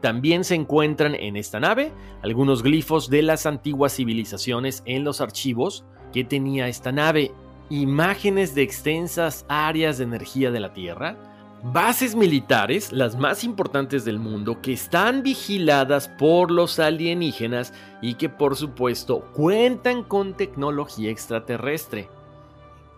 También 0.00 0.44
se 0.44 0.54
encuentran 0.54 1.14
en 1.14 1.36
esta 1.36 1.60
nave 1.60 1.92
algunos 2.22 2.62
glifos 2.62 3.10
de 3.10 3.22
las 3.22 3.44
antiguas 3.44 3.94
civilizaciones 3.94 4.82
en 4.86 5.04
los 5.04 5.20
archivos 5.20 5.84
que 6.12 6.24
tenía 6.24 6.68
esta 6.68 6.92
nave, 6.92 7.32
imágenes 7.70 8.54
de 8.54 8.62
extensas 8.62 9.44
áreas 9.48 9.98
de 9.98 10.04
energía 10.04 10.50
de 10.50 10.60
la 10.60 10.72
Tierra, 10.72 11.16
bases 11.62 12.16
militares, 12.16 12.92
las 12.92 13.16
más 13.16 13.44
importantes 13.44 14.04
del 14.04 14.18
mundo, 14.18 14.60
que 14.60 14.72
están 14.72 15.22
vigiladas 15.22 16.08
por 16.08 16.50
los 16.50 16.78
alienígenas 16.78 17.72
y 18.00 18.14
que 18.14 18.28
por 18.28 18.56
supuesto 18.56 19.30
cuentan 19.32 20.02
con 20.02 20.36
tecnología 20.36 21.10
extraterrestre. 21.10 22.08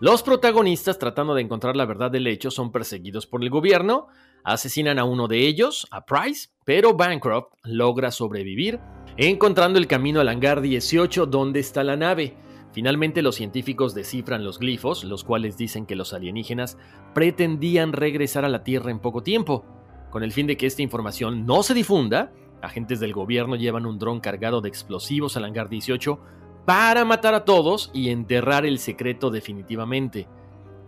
Los 0.01 0.23
protagonistas, 0.23 0.99
tratando 0.99 1.35
de 1.35 1.41
encontrar 1.41 1.75
la 1.77 1.85
verdad 1.85 2.11
del 2.11 2.27
hecho, 2.27 2.51
son 2.51 2.71
perseguidos 2.71 3.27
por 3.27 3.41
el 3.43 3.49
gobierno, 3.49 4.07
asesinan 4.43 4.99
a 4.99 5.05
uno 5.05 5.27
de 5.27 5.47
ellos, 5.47 5.87
a 5.89 6.05
Price, 6.05 6.49
pero 6.65 6.95
Bancroft 6.95 7.53
logra 7.63 8.11
sobrevivir, 8.11 8.79
encontrando 9.15 9.79
el 9.79 9.87
camino 9.87 10.19
al 10.19 10.27
hangar 10.27 10.59
18 10.61 11.27
donde 11.27 11.61
está 11.61 11.83
la 11.83 11.95
nave. 11.95 12.35
Finalmente 12.75 13.21
los 13.21 13.35
científicos 13.35 13.95
descifran 13.95 14.43
los 14.43 14.59
glifos, 14.59 15.05
los 15.05 15.23
cuales 15.23 15.55
dicen 15.55 15.85
que 15.85 15.95
los 15.95 16.11
alienígenas 16.11 16.77
pretendían 17.13 17.93
regresar 17.93 18.43
a 18.43 18.49
la 18.49 18.65
Tierra 18.65 18.91
en 18.91 18.99
poco 18.99 19.23
tiempo. 19.23 19.63
Con 20.09 20.23
el 20.23 20.33
fin 20.33 20.45
de 20.45 20.57
que 20.57 20.65
esta 20.65 20.81
información 20.81 21.45
no 21.45 21.63
se 21.63 21.73
difunda, 21.73 22.33
agentes 22.61 22.99
del 22.99 23.13
gobierno 23.13 23.55
llevan 23.55 23.85
un 23.85 23.97
dron 23.97 24.19
cargado 24.19 24.59
de 24.59 24.67
explosivos 24.67 25.37
al 25.37 25.45
hangar 25.45 25.69
18 25.69 26.19
para 26.65 27.05
matar 27.05 27.33
a 27.33 27.45
todos 27.45 27.91
y 27.93 28.09
enterrar 28.09 28.65
el 28.65 28.77
secreto 28.79 29.29
definitivamente. 29.29 30.27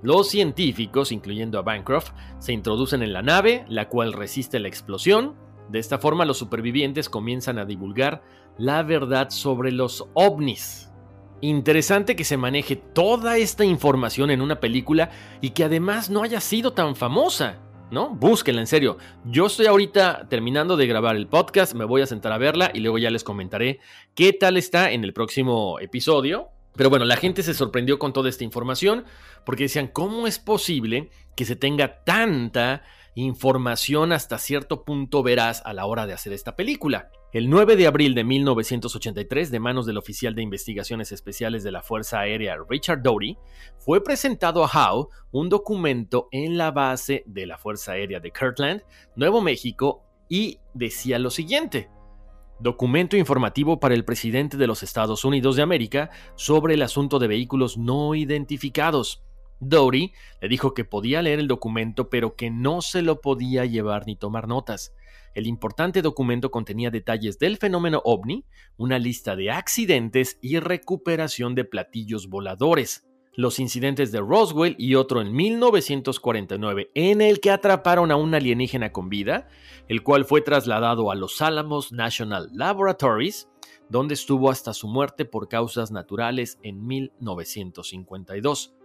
Los 0.02 0.28
científicos, 0.28 1.14
incluyendo 1.14 1.58
a 1.58 1.62
Bancroft, 1.62 2.12
se 2.40 2.52
introducen 2.52 3.02
en 3.02 3.14
la 3.14 3.22
nave, 3.22 3.64
la 3.70 3.88
cual 3.88 4.12
resiste 4.12 4.60
la 4.60 4.68
explosión. 4.68 5.36
De 5.70 5.80
esta 5.80 6.00
forma 6.00 6.26
los 6.26 6.38
supervivientes 6.38 7.08
comienzan 7.08 7.58
a 7.60 7.66
divulgar 7.66 8.24
la 8.58 8.84
verdad 8.84 9.30
sobre 9.30 9.72
los 9.72 10.06
ovnis. 10.16 10.87
Interesante 11.42 12.16
que 12.16 12.24
se 12.24 12.36
maneje 12.36 12.76
toda 12.76 13.38
esta 13.38 13.64
información 13.64 14.32
en 14.32 14.42
una 14.42 14.60
película 14.60 15.12
y 15.40 15.52
que 15.52 15.64
además 15.64 16.10
no 16.10 16.24
haya 16.24 16.42
sido 16.42 16.74
tan 16.74 16.96
famosa, 16.96 17.60
¿no? 17.92 18.10
Búsquenla, 18.10 18.62
en 18.62 18.68
serio. 18.68 18.98
Yo 19.24 19.46
estoy 19.46 19.68
ahorita 19.68 20.28
terminando 20.30 20.78
de 20.78 20.88
grabar 20.88 21.16
el 21.16 21.28
podcast, 21.28 21.76
me 21.76 21.86
voy 21.86 22.02
a 22.02 22.08
sentar 22.08 22.32
a 22.32 22.40
verla 22.40 22.72
y 22.74 22.80
luego 22.80 22.98
ya 22.98 23.12
les 23.12 23.24
comentaré 23.24 23.80
qué 24.16 24.34
tal 24.34 24.58
está 24.58 24.92
en 24.92 25.04
el 25.04 25.14
próximo 25.14 25.80
episodio. 25.80 26.50
Pero 26.76 26.90
bueno, 26.90 27.06
la 27.06 27.18
gente 27.18 27.44
se 27.44 27.54
sorprendió 27.54 28.00
con 28.00 28.14
toda 28.14 28.30
esta 28.30 28.44
información 28.44 29.06
porque 29.46 29.64
decían, 29.64 29.88
¿cómo 29.88 30.26
es 30.26 30.40
posible 30.40 31.10
que 31.36 31.46
se 31.46 31.56
tenga 31.56 32.04
tanta 32.04 32.84
información 33.24 34.12
hasta 34.12 34.38
cierto 34.38 34.84
punto 34.84 35.24
veraz 35.24 35.64
a 35.66 35.74
la 35.74 35.86
hora 35.88 36.06
de 36.06 36.14
hacer 36.14 36.34
esta 36.34 36.56
película? 36.56 37.10
El 37.34 37.50
9 37.50 37.76
de 37.76 37.88
abril 37.88 38.14
de 38.14 38.24
1983, 38.24 39.50
de 39.50 39.60
manos 39.60 39.88
del 39.88 39.98
oficial 39.98 40.36
de 40.36 40.44
investigaciones 40.44 41.12
especiales 41.12 41.64
de 41.64 41.72
la 41.72 41.82
Fuerza 41.82 42.20
Aérea 42.20 42.58
Richard 42.70 43.02
Doty, 43.02 43.36
fue 43.80 44.04
presentado 44.04 44.64
a 44.64 44.68
Howe 44.68 45.10
un 45.32 45.50
documento 45.50 46.28
en 46.32 46.58
la 46.58 46.70
base 46.70 47.24
de 47.26 47.48
la 47.48 47.58
Fuerza 47.58 47.94
Aérea 47.94 48.20
de 48.20 48.32
Kirtland, 48.32 48.84
Nuevo 49.16 49.42
México, 49.42 50.04
y 50.30 50.60
decía 50.76 51.18
lo 51.18 51.32
siguiente. 51.32 51.90
Documento 52.60 53.18
informativo 53.18 53.80
para 53.80 53.96
el 53.96 54.06
presidente 54.06 54.58
de 54.58 54.68
los 54.68 54.84
Estados 54.84 55.26
Unidos 55.26 55.56
de 55.56 55.64
América 55.64 56.12
sobre 56.36 56.76
el 56.76 56.84
asunto 56.84 57.18
de 57.18 57.28
vehículos 57.28 57.78
no 57.78 58.14
identificados. 58.14 59.27
Doty 59.60 60.14
le 60.42 60.48
dijo 60.48 60.74
que 60.74 60.86
podía 60.86 61.22
leer 61.22 61.40
el 61.40 61.48
documento 61.48 62.10
pero 62.10 62.36
que 62.36 62.50
no 62.50 62.82
se 62.82 63.02
lo 63.02 63.22
podía 63.22 63.66
llevar 63.66 64.06
ni 64.06 64.16
tomar 64.16 64.48
notas. 64.48 64.94
El 65.34 65.46
importante 65.46 66.02
documento 66.02 66.50
contenía 66.50 66.90
detalles 66.90 67.38
del 67.38 67.58
fenómeno 67.58 68.02
ovni, 68.06 68.46
una 68.76 68.98
lista 68.98 69.36
de 69.36 69.52
accidentes 69.52 70.40
y 70.42 70.60
recuperación 70.60 71.54
de 71.54 71.64
platillos 71.64 72.28
voladores, 72.28 73.08
los 73.38 73.60
incidentes 73.60 74.12
de 74.12 74.20
Roswell 74.20 74.76
y 74.80 74.96
otro 74.96 75.22
en 75.22 75.32
1949 75.32 76.90
en 76.96 77.22
el 77.22 77.40
que 77.40 77.52
atraparon 77.52 78.12
a 78.12 78.16
un 78.16 78.34
alienígena 78.34 78.92
con 78.92 79.10
vida, 79.10 79.48
el 79.88 80.02
cual 80.02 80.26
fue 80.26 80.42
trasladado 80.42 81.12
a 81.12 81.16
los 81.16 81.40
Alamos 81.40 81.92
National 81.92 82.50
Laboratories, 82.52 83.48
donde 83.90 84.16
estuvo 84.16 84.50
hasta 84.50 84.74
su 84.74 84.88
muerte 84.88 85.24
por 85.24 85.48
causas 85.48 85.92
naturales 85.92 86.58
en 86.64 86.88
1952. 86.88 88.77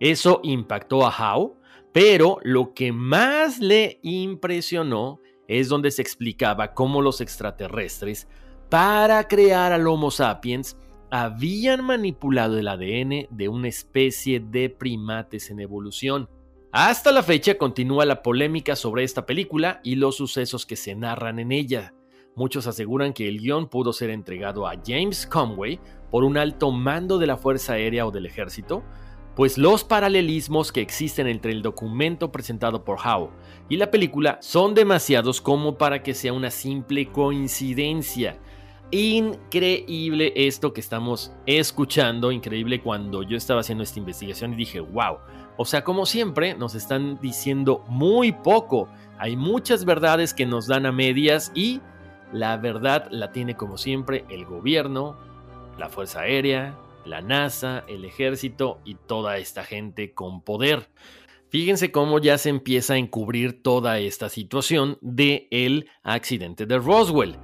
Eso 0.00 0.40
impactó 0.42 1.06
a 1.06 1.10
Howe, 1.10 1.56
pero 1.92 2.38
lo 2.42 2.74
que 2.74 2.92
más 2.92 3.58
le 3.58 3.98
impresionó 4.02 5.20
es 5.48 5.68
donde 5.68 5.90
se 5.90 6.02
explicaba 6.02 6.74
cómo 6.74 7.02
los 7.02 7.20
extraterrestres, 7.20 8.28
para 8.68 9.26
crear 9.26 9.72
al 9.72 9.86
Homo 9.86 10.10
sapiens, 10.10 10.76
habían 11.10 11.84
manipulado 11.84 12.58
el 12.58 12.68
ADN 12.68 13.28
de 13.30 13.48
una 13.48 13.68
especie 13.68 14.40
de 14.40 14.68
primates 14.68 15.50
en 15.50 15.60
evolución. 15.60 16.28
Hasta 16.70 17.12
la 17.12 17.22
fecha 17.22 17.56
continúa 17.56 18.04
la 18.04 18.22
polémica 18.22 18.76
sobre 18.76 19.04
esta 19.04 19.24
película 19.24 19.80
y 19.82 19.94
los 19.94 20.16
sucesos 20.16 20.66
que 20.66 20.76
se 20.76 20.94
narran 20.94 21.38
en 21.38 21.50
ella. 21.50 21.94
Muchos 22.36 22.66
aseguran 22.66 23.14
que 23.14 23.26
el 23.26 23.40
guion 23.40 23.68
pudo 23.68 23.94
ser 23.94 24.10
entregado 24.10 24.66
a 24.66 24.74
James 24.86 25.26
Conway 25.26 25.80
por 26.10 26.24
un 26.24 26.36
alto 26.36 26.70
mando 26.70 27.18
de 27.18 27.26
la 27.26 27.38
Fuerza 27.38 27.72
Aérea 27.72 28.06
o 28.06 28.10
del 28.10 28.26
Ejército, 28.26 28.84
pues 29.38 29.56
los 29.56 29.84
paralelismos 29.84 30.72
que 30.72 30.80
existen 30.80 31.28
entre 31.28 31.52
el 31.52 31.62
documento 31.62 32.32
presentado 32.32 32.82
por 32.82 32.98
Howe 32.98 33.30
y 33.68 33.76
la 33.76 33.88
película 33.88 34.38
son 34.42 34.74
demasiados 34.74 35.40
como 35.40 35.78
para 35.78 36.02
que 36.02 36.12
sea 36.12 36.32
una 36.32 36.50
simple 36.50 37.12
coincidencia. 37.12 38.36
Increíble 38.90 40.32
esto 40.34 40.72
que 40.72 40.80
estamos 40.80 41.30
escuchando, 41.46 42.32
increíble 42.32 42.82
cuando 42.82 43.22
yo 43.22 43.36
estaba 43.36 43.60
haciendo 43.60 43.84
esta 43.84 44.00
investigación 44.00 44.54
y 44.54 44.56
dije, 44.56 44.80
wow, 44.80 45.18
o 45.56 45.64
sea, 45.64 45.84
como 45.84 46.04
siempre 46.04 46.54
nos 46.54 46.74
están 46.74 47.20
diciendo 47.20 47.84
muy 47.86 48.32
poco, 48.32 48.88
hay 49.20 49.36
muchas 49.36 49.84
verdades 49.84 50.34
que 50.34 50.46
nos 50.46 50.66
dan 50.66 50.84
a 50.84 50.90
medias 50.90 51.52
y 51.54 51.80
la 52.32 52.56
verdad 52.56 53.06
la 53.12 53.30
tiene 53.30 53.54
como 53.54 53.78
siempre 53.78 54.24
el 54.30 54.46
gobierno, 54.46 55.16
la 55.78 55.88
Fuerza 55.88 56.22
Aérea, 56.22 56.76
la 57.08 57.22
NASA, 57.22 57.84
el 57.88 58.04
ejército 58.04 58.80
y 58.84 58.94
toda 58.94 59.38
esta 59.38 59.64
gente 59.64 60.12
con 60.14 60.42
poder. 60.42 60.88
Fíjense 61.48 61.90
cómo 61.90 62.18
ya 62.18 62.36
se 62.36 62.50
empieza 62.50 62.94
a 62.94 62.98
encubrir 62.98 63.62
toda 63.62 63.98
esta 63.98 64.28
situación 64.28 64.98
de 65.00 65.48
el 65.50 65.88
accidente 66.02 66.66
de 66.66 66.78
Roswell. 66.78 67.36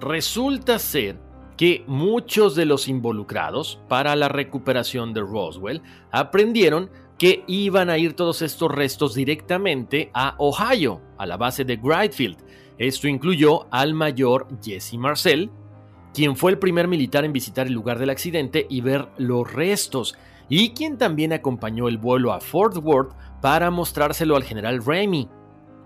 Resulta 0.00 0.78
ser 0.78 1.18
que 1.56 1.82
muchos 1.88 2.54
de 2.54 2.66
los 2.66 2.86
involucrados 2.86 3.80
para 3.88 4.14
la 4.14 4.28
recuperación 4.28 5.12
de 5.12 5.22
Roswell 5.22 5.82
aprendieron 6.12 6.88
que 7.18 7.42
iban 7.48 7.90
a 7.90 7.98
ir 7.98 8.14
todos 8.14 8.42
estos 8.42 8.70
restos 8.70 9.14
directamente 9.14 10.10
a 10.14 10.36
Ohio, 10.38 11.02
a 11.18 11.26
la 11.26 11.36
base 11.36 11.64
de 11.64 11.76
Wright 11.76 12.14
Esto 12.78 13.08
incluyó 13.08 13.66
al 13.72 13.92
mayor 13.92 14.46
Jesse 14.62 14.94
Marcel, 14.94 15.50
quien 16.18 16.34
fue 16.34 16.50
el 16.50 16.58
primer 16.58 16.88
militar 16.88 17.24
en 17.24 17.32
visitar 17.32 17.68
el 17.68 17.74
lugar 17.74 18.00
del 18.00 18.10
accidente 18.10 18.66
y 18.68 18.80
ver 18.80 19.06
los 19.18 19.52
restos, 19.52 20.16
y 20.48 20.70
quien 20.70 20.98
también 20.98 21.32
acompañó 21.32 21.86
el 21.86 21.96
vuelo 21.96 22.32
a 22.32 22.40
Fort 22.40 22.76
Worth 22.78 23.12
para 23.40 23.70
mostrárselo 23.70 24.34
al 24.34 24.42
general 24.42 24.84
Ramey. 24.84 25.28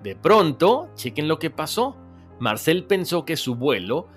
De 0.03 0.16
pronto, 0.16 0.88
chequen 0.95 1.29
lo 1.29 1.38
que 1.38 1.51
pasó. 1.51 1.99
Marcel 2.40 2.85
pensó 2.85 3.27
que 3.27 3.37
su 3.37 3.57
vuelo 3.57 4.09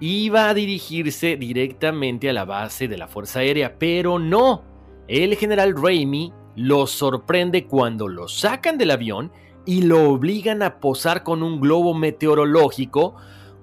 iba 0.00 0.48
a 0.48 0.54
dirigirse 0.54 1.36
directamente 1.36 2.30
a 2.30 2.32
la 2.32 2.46
base 2.46 2.88
de 2.88 2.96
la 2.96 3.06
Fuerza 3.06 3.40
Aérea, 3.40 3.78
pero 3.78 4.18
no. 4.18 4.62
El 5.06 5.36
general 5.36 5.74
Ramey 5.76 6.32
lo 6.56 6.86
sorprende 6.86 7.66
cuando 7.66 8.08
lo 8.08 8.26
sacan 8.26 8.78
del 8.78 8.90
avión 8.90 9.32
y 9.66 9.82
lo 9.82 10.08
obligan 10.08 10.62
a 10.62 10.80
posar 10.80 11.24
con 11.24 11.42
un 11.42 11.60
globo 11.60 11.92
meteorológico 11.92 13.16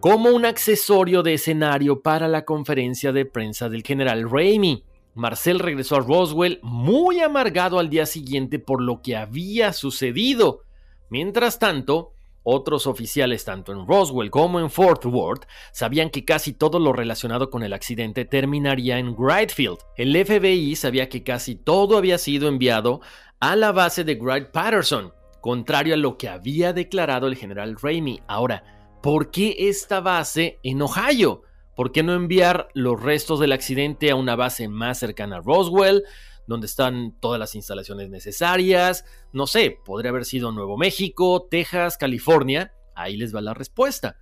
como 0.06 0.30
un 0.30 0.46
accesorio 0.46 1.24
de 1.24 1.34
escenario 1.34 2.04
para 2.04 2.28
la 2.28 2.46
conferencia 2.46 3.12
de 3.12 3.26
prensa 3.26 3.70
del 3.70 3.82
general 3.82 4.30
Ramey. 4.30 4.84
Marcel 5.16 5.58
regresó 5.58 5.96
a 5.96 6.02
Roswell 6.02 6.60
muy 6.62 7.22
amargado 7.22 7.80
al 7.80 7.90
día 7.90 8.06
siguiente 8.06 8.60
por 8.60 8.84
lo 8.84 9.02
que 9.02 9.16
había 9.16 9.74
sucedido. 9.74 10.62
Mientras 11.10 11.58
tanto, 11.58 12.14
otros 12.44 12.86
oficiales 12.86 13.46
tanto 13.46 13.72
en 13.72 13.88
Roswell 13.88 14.30
como 14.30 14.60
en 14.60 14.70
Fort 14.70 15.04
Worth 15.06 15.48
sabían 15.72 16.12
que 16.12 16.24
casi 16.24 16.54
todo 16.54 16.78
lo 16.78 16.94
relacionado 16.94 17.50
con 17.50 17.64
el 17.64 17.74
accidente 17.74 18.26
terminaría 18.26 19.00
en 19.00 19.16
Wright 19.18 19.50
Field. 19.50 19.80
El 19.98 20.24
FBI 20.24 20.76
sabía 20.76 21.10
que 21.10 21.24
casi 21.24 21.56
todo 21.56 21.98
había 21.98 22.20
sido 22.20 22.48
enviado 22.48 23.02
a 23.40 23.56
la 23.56 23.72
base 23.72 24.04
de 24.04 24.14
Wright 24.14 24.52
Patterson, 24.52 25.14
contrario 25.42 25.96
a 25.96 25.98
lo 25.98 26.16
que 26.20 26.30
había 26.30 26.74
declarado 26.74 27.26
el 27.26 27.38
general 27.38 27.76
Ramey. 27.82 28.22
Ahora, 28.28 28.75
¿por 29.06 29.30
qué 29.30 29.56
esta 29.70 30.00
base 30.00 30.58
en 30.64 30.82
Ohio? 30.82 31.44
¿Por 31.76 31.92
qué 31.92 32.02
no 32.02 32.14
enviar 32.16 32.70
los 32.74 33.00
restos 33.00 33.40
del 33.40 33.52
accidente 33.52 34.10
a 34.10 34.16
una 34.16 34.36
base 34.36 34.68
más 34.68 34.98
cercana 34.98 35.36
a 35.36 35.42
Roswell, 35.42 36.02
donde 36.48 36.66
están 36.66 37.16
todas 37.20 37.40
las 37.40 37.54
instalaciones 37.54 38.10
necesarias? 38.10 39.06
No 39.32 39.46
sé, 39.46 39.78
podría 39.86 40.10
haber 40.10 40.26
sido 40.26 40.52
Nuevo 40.52 40.76
México, 40.76 41.48
Texas, 41.52 41.98
California. 41.98 42.74
Ahí 42.96 43.16
les 43.16 43.36
va 43.36 43.42
la 43.42 43.54
respuesta. 43.54 44.18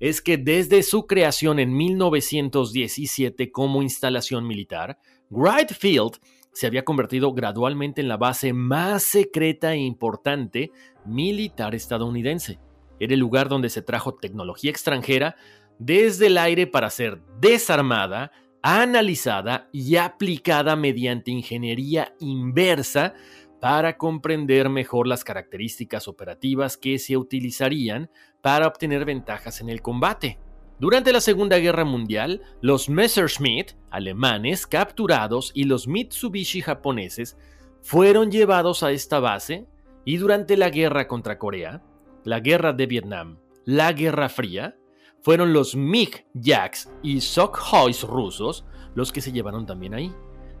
Es 0.00 0.22
que 0.22 0.38
desde 0.38 0.82
su 0.82 1.06
creación 1.06 1.58
en 1.58 1.76
1917 1.76 3.52
como 3.52 3.82
instalación 3.82 4.46
militar, 4.46 4.98
Wright 5.28 5.74
Field 5.74 6.12
se 6.54 6.66
había 6.66 6.86
convertido 6.86 7.34
gradualmente 7.34 8.00
en 8.00 8.08
la 8.08 8.16
base 8.16 8.54
más 8.54 9.02
secreta 9.02 9.74
e 9.74 9.80
importante 9.80 10.70
militar 11.04 11.74
estadounidense. 11.74 12.60
Era 13.02 13.14
el 13.14 13.20
lugar 13.20 13.48
donde 13.48 13.68
se 13.68 13.82
trajo 13.82 14.14
tecnología 14.14 14.70
extranjera 14.70 15.34
desde 15.80 16.28
el 16.28 16.38
aire 16.38 16.68
para 16.68 16.88
ser 16.88 17.20
desarmada, 17.40 18.30
analizada 18.62 19.68
y 19.72 19.96
aplicada 19.96 20.76
mediante 20.76 21.32
ingeniería 21.32 22.14
inversa 22.20 23.14
para 23.60 23.96
comprender 23.96 24.68
mejor 24.68 25.08
las 25.08 25.24
características 25.24 26.06
operativas 26.06 26.76
que 26.76 27.00
se 27.00 27.16
utilizarían 27.16 28.08
para 28.40 28.68
obtener 28.68 29.04
ventajas 29.04 29.60
en 29.60 29.68
el 29.68 29.82
combate. 29.82 30.38
Durante 30.78 31.12
la 31.12 31.20
Segunda 31.20 31.58
Guerra 31.58 31.84
Mundial, 31.84 32.40
los 32.60 32.88
Messerschmitt 32.88 33.72
alemanes 33.90 34.68
capturados 34.68 35.50
y 35.54 35.64
los 35.64 35.88
Mitsubishi 35.88 36.60
japoneses 36.60 37.36
fueron 37.80 38.30
llevados 38.30 38.84
a 38.84 38.92
esta 38.92 39.18
base 39.18 39.66
y 40.04 40.18
durante 40.18 40.56
la 40.56 40.70
guerra 40.70 41.08
contra 41.08 41.36
Corea, 41.36 41.82
la 42.24 42.40
guerra 42.40 42.72
de 42.72 42.86
Vietnam, 42.86 43.38
la 43.64 43.92
Guerra 43.92 44.28
Fría, 44.28 44.76
fueron 45.22 45.52
los 45.52 45.76
MiG 45.76 46.26
Jacks 46.34 46.90
y 47.02 47.20
Sokhois 47.20 48.02
rusos 48.02 48.64
los 48.94 49.12
que 49.12 49.20
se 49.20 49.32
llevaron 49.32 49.66
también 49.66 49.94
ahí. 49.94 50.12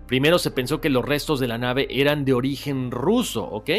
Primero 0.06 0.38
se 0.38 0.50
pensó 0.50 0.80
que 0.80 0.90
los 0.90 1.04
restos 1.04 1.40
de 1.40 1.48
la 1.48 1.58
nave 1.58 1.86
eran 1.90 2.24
de 2.24 2.34
origen 2.34 2.90
ruso, 2.90 3.44
¿ok? 3.44 3.70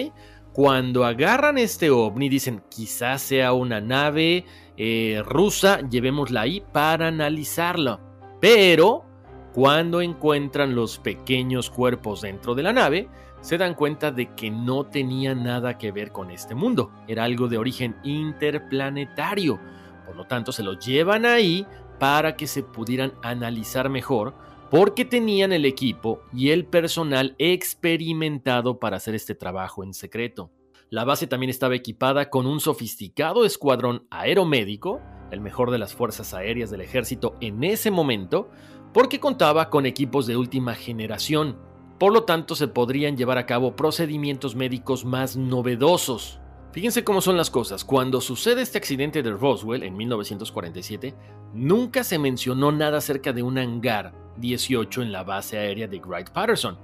Cuando 0.52 1.06
agarran 1.06 1.58
este 1.58 1.90
ovni 1.90 2.30
dicen 2.30 2.64
quizás 2.70 3.22
sea 3.22 3.54
una 3.54 3.82
nave 3.82 4.46
eh, 4.78 5.22
rusa, 5.26 5.82
llevémosla 5.90 6.42
ahí 6.42 6.64
para 6.72 7.08
analizarlo. 7.08 8.00
Pero 8.40 9.06
cuando 9.54 10.02
encuentran 10.02 10.76
los 10.76 11.00
pequeños 11.00 11.70
cuerpos 11.70 12.22
dentro 12.22 12.56
de 12.56 12.64
la 12.64 12.74
nave, 12.74 13.10
se 13.44 13.58
dan 13.58 13.76
cuenta 13.76 14.10
de 14.10 14.34
que 14.36 14.50
no 14.50 14.86
tenía 14.86 15.36
nada 15.36 15.78
que 15.78 15.92
ver 15.92 16.14
con 16.14 16.32
este 16.32 16.56
mundo. 16.56 16.92
Era 17.10 17.26
algo 17.26 17.50
de 17.50 17.58
origen 17.58 17.98
interplanetario. 18.02 19.60
Por 20.06 20.16
lo 20.16 20.26
tanto, 20.26 20.54
se 20.54 20.64
lo 20.64 20.80
llevan 20.80 21.26
ahí 21.26 21.68
para 22.00 22.38
que 22.38 22.48
se 22.48 22.64
pudieran 22.64 23.14
analizar 23.22 23.90
mejor 23.90 24.34
porque 24.72 25.04
tenían 25.04 25.52
el 25.52 25.66
equipo 25.66 26.22
y 26.32 26.52
el 26.52 26.66
personal 26.66 27.36
experimentado 27.38 28.80
para 28.80 28.96
hacer 28.96 29.14
este 29.14 29.36
trabajo 29.36 29.84
en 29.84 29.94
secreto. 29.94 30.50
La 30.90 31.04
base 31.04 31.28
también 31.28 31.50
estaba 31.50 31.76
equipada 31.76 32.30
con 32.30 32.48
un 32.48 32.62
sofisticado 32.62 33.44
escuadrón 33.44 34.08
aeromédico, 34.10 35.02
el 35.32 35.42
mejor 35.42 35.70
de 35.70 35.80
las 35.80 35.94
fuerzas 35.94 36.34
aéreas 36.34 36.72
del 36.72 36.80
ejército 36.80 37.36
en 37.42 37.66
ese 37.66 37.92
momento, 37.92 38.50
porque 38.94 39.20
contaba 39.20 39.70
con 39.70 39.86
equipos 39.86 40.28
de 40.28 40.38
última 40.38 40.76
generación. 40.76 41.73
Por 42.00 42.14
lo 42.14 42.24
tanto, 42.24 42.56
se 42.56 42.68
podrían 42.68 43.16
llevar 43.18 43.38
a 43.38 43.46
cabo 43.46 43.76
procedimientos 43.76 44.56
médicos 44.56 45.06
más 45.06 45.38
novedosos. 45.38 46.40
Fíjense 46.72 47.04
cómo 47.04 47.22
son 47.22 47.38
las 47.38 47.52
cosas. 47.52 47.86
Cuando 47.86 48.20
sucede 48.20 48.64
este 48.64 48.80
accidente 48.80 49.22
de 49.22 49.32
Roswell 49.32 49.84
en 49.84 49.96
1947, 49.96 51.14
nunca 51.54 52.04
se 52.04 52.18
mencionó 52.18 52.72
nada 52.72 52.98
acerca 52.98 53.32
de 53.32 53.44
un 53.44 53.58
hangar 53.58 54.14
18 54.38 55.04
en 55.04 55.12
la 55.12 55.24
base 55.24 55.58
aérea 55.58 55.88
de 55.88 56.00
Wright 56.00 56.32
Patterson, 56.32 56.78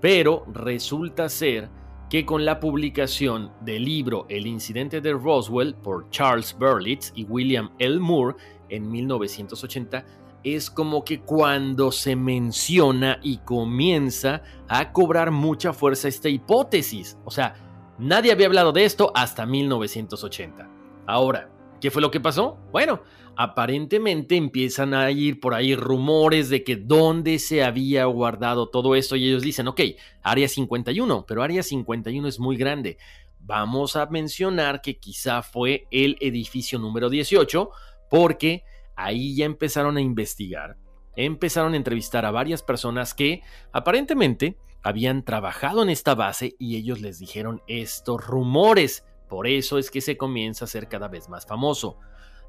pero 0.00 0.44
resulta 0.52 1.28
ser 1.28 1.68
que 2.10 2.24
con 2.24 2.44
la 2.44 2.60
publicación 2.60 3.52
del 3.60 3.84
libro 3.84 4.26
El 4.28 4.46
incidente 4.46 5.00
de 5.00 5.12
Roswell 5.12 5.74
por 5.74 6.08
Charles 6.10 6.56
Berlitz 6.58 7.12
y 7.14 7.24
William 7.24 7.70
L. 7.78 7.98
Moore 7.98 8.36
en 8.68 8.90
1980, 8.90 10.04
es 10.44 10.70
como 10.70 11.04
que 11.04 11.20
cuando 11.20 11.90
se 11.92 12.16
menciona 12.16 13.18
y 13.22 13.38
comienza 13.38 14.42
a 14.68 14.92
cobrar 14.92 15.30
mucha 15.30 15.72
fuerza 15.72 16.08
esta 16.08 16.28
hipótesis. 16.28 17.18
O 17.24 17.30
sea, 17.30 17.54
nadie 17.98 18.32
había 18.32 18.46
hablado 18.46 18.72
de 18.72 18.84
esto 18.84 19.12
hasta 19.14 19.46
1980. 19.46 20.68
Ahora, 21.06 21.50
¿qué 21.80 21.90
fue 21.90 22.02
lo 22.02 22.10
que 22.10 22.20
pasó? 22.20 22.58
Bueno, 22.72 23.00
aparentemente 23.36 24.36
empiezan 24.36 24.94
a 24.94 25.10
ir 25.10 25.40
por 25.40 25.54
ahí 25.54 25.74
rumores 25.74 26.48
de 26.48 26.64
que 26.64 26.76
dónde 26.76 27.38
se 27.38 27.62
había 27.62 28.06
guardado 28.06 28.68
todo 28.68 28.94
esto 28.94 29.14
y 29.14 29.28
ellos 29.28 29.42
dicen, 29.42 29.68
ok, 29.68 29.80
Área 30.22 30.48
51, 30.48 31.26
pero 31.26 31.42
Área 31.42 31.62
51 31.62 32.28
es 32.28 32.40
muy 32.40 32.56
grande. 32.56 32.98
Vamos 33.40 33.94
a 33.94 34.06
mencionar 34.06 34.80
que 34.80 34.98
quizá 34.98 35.42
fue 35.42 35.86
el 35.90 36.16
edificio 36.20 36.78
número 36.78 37.10
18 37.10 37.70
porque 38.10 38.64
ahí 38.96 39.36
ya 39.36 39.44
empezaron 39.44 39.96
a 39.96 40.00
investigar, 40.00 40.76
empezaron 41.14 41.74
a 41.74 41.76
entrevistar 41.76 42.24
a 42.24 42.30
varias 42.30 42.62
personas 42.62 43.14
que 43.14 43.42
aparentemente 43.72 44.58
habían 44.82 45.24
trabajado 45.24 45.82
en 45.82 45.90
esta 45.90 46.14
base 46.14 46.54
y 46.58 46.76
ellos 46.76 47.00
les 47.00 47.18
dijeron 47.18 47.62
estos 47.66 48.24
rumores. 48.24 49.04
Por 49.28 49.46
eso 49.46 49.78
es 49.78 49.90
que 49.90 50.00
se 50.00 50.16
comienza 50.16 50.64
a 50.64 50.68
ser 50.68 50.88
cada 50.88 51.08
vez 51.08 51.28
más 51.28 51.46
famoso. 51.46 51.98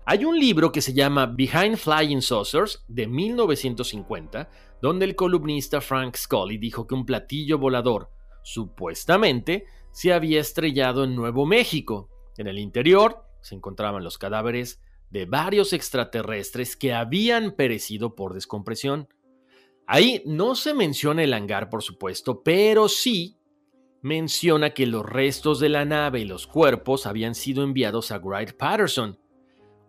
Hay 0.05 0.23
un 0.23 0.39
libro 0.39 0.71
que 0.71 0.81
se 0.81 0.93
llama 0.93 1.25
Behind 1.25 1.75
Flying 1.75 2.21
Saucers 2.21 2.86
de 2.88 3.07
1950, 3.07 4.49
donde 4.81 5.05
el 5.05 5.15
columnista 5.15 5.81
Frank 5.81 6.15
Scully 6.15 6.57
dijo 6.57 6.88
que 6.88 6.95
un 6.95 7.05
platillo 7.05 7.57
volador, 7.57 8.10
supuestamente, 8.43 9.65
se 9.91 10.13
había 10.13 10.39
estrellado 10.39 11.03
en 11.03 11.15
Nuevo 11.15 11.45
México. 11.45 12.10
En 12.38 12.47
el 12.47 12.60
interior 12.60 13.25
se 13.41 13.55
encontraban 13.55 14.03
los 14.03 14.17
cadáveres 14.17 14.79
de 15.09 15.25
varios 15.25 15.73
extraterrestres 15.73 16.75
que 16.75 16.93
habían 16.93 17.51
perecido 17.51 18.15
por 18.15 18.33
descompresión. 18.33 19.07
Ahí 19.85 20.21
no 20.25 20.55
se 20.55 20.73
menciona 20.73 21.23
el 21.23 21.33
hangar, 21.33 21.69
por 21.69 21.81
supuesto, 21.81 22.43
pero 22.43 22.89
sí 22.89 23.37
menciona 24.01 24.71
que 24.71 24.85
los 24.85 25.05
restos 25.05 25.59
de 25.59 25.69
la 25.69 25.85
nave 25.85 26.19
y 26.19 26.25
los 26.25 26.47
cuerpos 26.47 27.05
habían 27.05 27.35
sido 27.35 27.63
enviados 27.63 28.11
a 28.11 28.19
Wright 28.19 28.53
Patterson, 28.53 29.17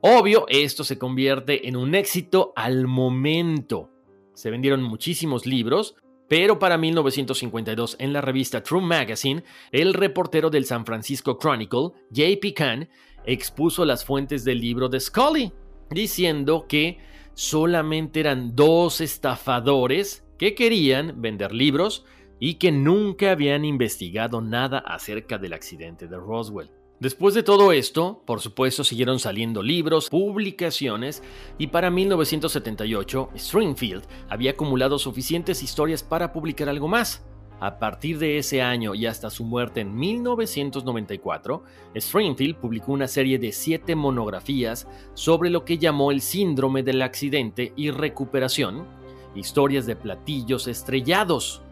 Obvio, 0.01 0.47
esto 0.49 0.85
se 0.85 0.97
convierte 0.97 1.67
en 1.67 1.77
un 1.77 1.97
éxito 1.97 2.53
al 2.55 2.87
momento. 2.87 3.91
Se 4.33 4.49
vendieron 4.49 4.81
muchísimos 4.81 5.45
libros, 5.45 5.97
pero 6.29 6.61
para 6.61 6.79
1952 6.79 7.97
en 7.99 8.13
la 8.13 8.21
revista 8.21 8.63
True 8.63 8.81
Magazine, 8.81 9.43
el 9.73 9.95
reportero 9.95 10.51
del 10.51 10.67
San 10.67 10.87
Francisco 10.87 11.37
Chronicle, 11.37 11.91
J.P. 12.15 12.55
Kahn, 12.55 12.89
expuso 13.29 13.85
las 13.85 14.05
fuentes 14.05 14.45
del 14.45 14.61
libro 14.61 14.89
de 14.89 15.01
Scully, 15.01 15.53
diciendo 15.91 16.67
que 16.69 16.99
solamente 17.35 18.21
eran 18.21 18.57
dos 18.57 19.01
estafadores 19.01 20.25
que 20.39 20.55
querían 20.55 21.21
vender 21.21 21.53
libros 21.53 22.05
y 22.41 22.55
que 22.55 22.73
nunca 22.73 23.33
habían 23.33 23.65
investigado 23.65 24.41
nada 24.41 24.79
acerca 24.79 25.39
del 25.39 25.53
accidente 25.53 26.09
de 26.09 26.17
Roswell. 26.17 26.71
Después 27.01 27.35
de 27.35 27.45
todo 27.45 27.71
esto, 27.71 28.23
por 28.27 28.41
supuesto, 28.41 28.83
siguieron 28.83 29.21
saliendo 29.21 29.63
libros, 29.63 30.09
publicaciones, 30.09 31.23
y 31.57 31.69
para 31.69 31.91
1978, 31.91 33.31
Stringfield 33.37 34.03
había 34.29 34.53
acumulado 34.53 34.99
suficientes 34.99 35.63
historias 35.63 36.03
para 36.03 36.33
publicar 36.33 36.69
algo 36.69 36.89
más. 36.89 37.25
A 37.61 37.81
partir 37.81 38.19
de 38.19 38.39
ese 38.39 38.63
año 38.63 38.95
y 38.95 39.07
hasta 39.07 39.31
su 39.31 39.45
muerte 39.45 39.81
en 39.81 39.97
1994, 39.97 41.65
Stringfield 41.97 42.57
publicó 42.57 42.93
una 42.93 43.09
serie 43.09 43.39
de 43.39 43.51
siete 43.51 43.97
monografías 43.97 44.87
sobre 45.15 45.51
lo 45.51 45.65
que 45.65 45.79
llamó 45.79 46.13
el 46.13 46.21
síndrome 46.21 46.85
del 46.85 47.03
accidente 47.03 47.73
y 47.75 47.91
recuperación, 47.91 48.87
historias 49.35 49.87
de 49.87 49.97
platillos 49.97 50.69
estrellados. 50.69 51.63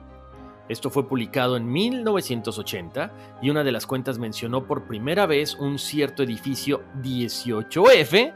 Esto 0.68 0.90
fue 0.90 1.06
publicado 1.06 1.56
en 1.56 1.70
1980 1.70 3.38
y 3.40 3.50
una 3.50 3.62
de 3.62 3.70
las 3.70 3.86
cuentas 3.86 4.18
mencionó 4.18 4.66
por 4.66 4.88
primera 4.88 5.26
vez 5.26 5.54
un 5.54 5.78
cierto 5.78 6.24
edificio 6.24 6.82
18F 7.00 8.34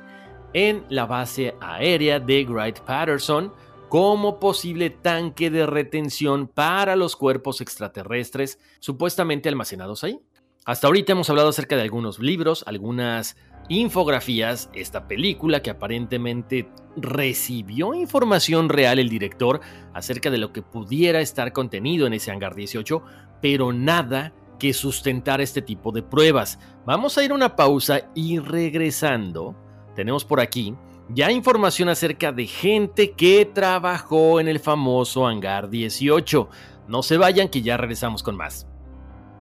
en 0.52 0.84
la 0.88 1.06
base 1.06 1.56
aérea 1.60 2.20
de 2.20 2.46
Wright 2.48 2.78
Patterson 2.80 3.52
como 3.90 4.38
posible 4.38 4.88
tanque 4.88 5.50
de 5.50 5.66
retención 5.66 6.46
para 6.46 6.94
los 6.94 7.16
cuerpos 7.16 7.60
extraterrestres 7.60 8.60
supuestamente 8.78 9.48
almacenados 9.48 10.04
ahí. 10.04 10.20
Hasta 10.64 10.86
ahorita 10.86 11.12
hemos 11.12 11.28
hablado 11.28 11.48
acerca 11.48 11.74
de 11.74 11.82
algunos 11.82 12.20
libros, 12.20 12.62
algunas 12.68 13.36
infografías, 13.68 14.70
esta 14.74 15.08
película 15.08 15.60
que 15.60 15.70
aparentemente 15.70 16.68
recibió 16.96 17.92
información 17.92 18.68
real 18.68 19.00
el 19.00 19.08
director 19.08 19.60
acerca 19.92 20.30
de 20.30 20.38
lo 20.38 20.52
que 20.52 20.62
pudiera 20.62 21.20
estar 21.20 21.52
contenido 21.52 22.06
en 22.06 22.12
ese 22.12 22.30
hangar 22.30 22.54
18, 22.54 23.02
pero 23.42 23.72
nada 23.72 24.32
que 24.60 24.72
sustentara 24.72 25.42
este 25.42 25.62
tipo 25.62 25.90
de 25.90 26.04
pruebas. 26.04 26.60
Vamos 26.86 27.18
a 27.18 27.24
ir 27.24 27.32
a 27.32 27.34
una 27.34 27.56
pausa 27.56 28.08
y 28.14 28.38
regresando, 28.38 29.56
tenemos 29.96 30.24
por 30.24 30.38
aquí 30.38 30.76
ya 31.12 31.30
información 31.32 31.88
acerca 31.88 32.32
de 32.32 32.46
gente 32.46 33.12
que 33.12 33.44
trabajó 33.44 34.40
en 34.40 34.48
el 34.48 34.60
famoso 34.60 35.26
hangar 35.26 35.68
18. 35.68 36.48
No 36.88 37.02
se 37.02 37.16
vayan 37.16 37.48
que 37.48 37.62
ya 37.62 37.76
regresamos 37.76 38.22
con 38.22 38.36
más. 38.36 38.69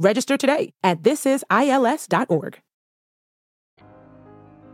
Register 0.00 0.38
today 0.38 0.72
at 0.82 1.02
thisisils.org. 1.02 2.62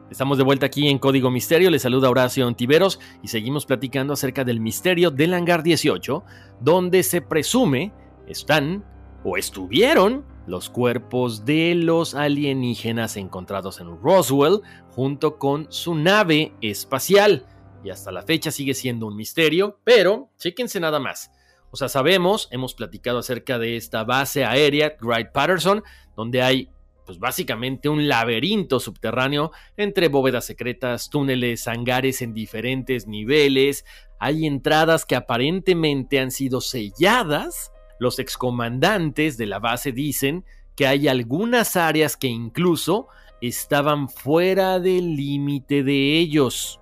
Estamos 0.08 0.38
de 0.38 0.44
vuelta 0.44 0.66
aquí 0.66 0.88
en 0.88 0.98
Código 0.98 1.32
Misterio, 1.32 1.68
les 1.68 1.82
saluda 1.82 2.08
Horacio 2.08 2.46
Antiveros 2.46 3.00
y 3.24 3.28
seguimos 3.28 3.66
platicando 3.66 4.12
acerca 4.12 4.44
del 4.44 4.60
misterio 4.60 5.10
del 5.10 5.34
hangar 5.34 5.64
18, 5.64 6.22
donde 6.60 7.02
se 7.02 7.22
presume 7.22 7.92
están 8.28 8.84
o 9.24 9.36
estuvieron 9.36 10.24
los 10.46 10.70
cuerpos 10.70 11.44
de 11.44 11.74
los 11.74 12.14
alienígenas 12.14 13.16
encontrados 13.16 13.80
en 13.80 14.00
Roswell 14.00 14.60
junto 14.90 15.38
con 15.38 15.66
su 15.70 15.96
nave 15.96 16.52
espacial. 16.60 17.44
Y 17.82 17.90
hasta 17.90 18.12
la 18.12 18.22
fecha 18.22 18.52
sigue 18.52 18.74
siendo 18.74 19.08
un 19.08 19.16
misterio, 19.16 19.80
pero 19.82 20.30
chéquense 20.38 20.78
nada 20.78 21.00
más. 21.00 21.32
Sabemos, 21.76 22.48
hemos 22.50 22.74
platicado 22.74 23.18
acerca 23.18 23.58
de 23.58 23.76
esta 23.76 24.04
base 24.04 24.44
aérea, 24.44 24.96
Wright 25.00 25.30
Patterson, 25.32 25.82
donde 26.16 26.42
hay 26.42 26.70
pues 27.06 27.20
básicamente 27.20 27.88
un 27.88 28.08
laberinto 28.08 28.80
subterráneo 28.80 29.52
entre 29.76 30.08
bóvedas 30.08 30.44
secretas, 30.44 31.08
túneles, 31.08 31.68
hangares 31.68 32.20
en 32.20 32.34
diferentes 32.34 33.06
niveles. 33.06 33.84
Hay 34.18 34.44
entradas 34.44 35.04
que 35.06 35.14
aparentemente 35.14 36.18
han 36.18 36.32
sido 36.32 36.60
selladas. 36.60 37.70
Los 38.00 38.18
excomandantes 38.18 39.38
de 39.38 39.46
la 39.46 39.60
base 39.60 39.92
dicen 39.92 40.44
que 40.74 40.88
hay 40.88 41.06
algunas 41.06 41.76
áreas 41.76 42.16
que 42.16 42.26
incluso 42.26 43.06
estaban 43.40 44.08
fuera 44.08 44.80
del 44.80 45.14
límite 45.14 45.84
de 45.84 46.18
ellos. 46.18 46.80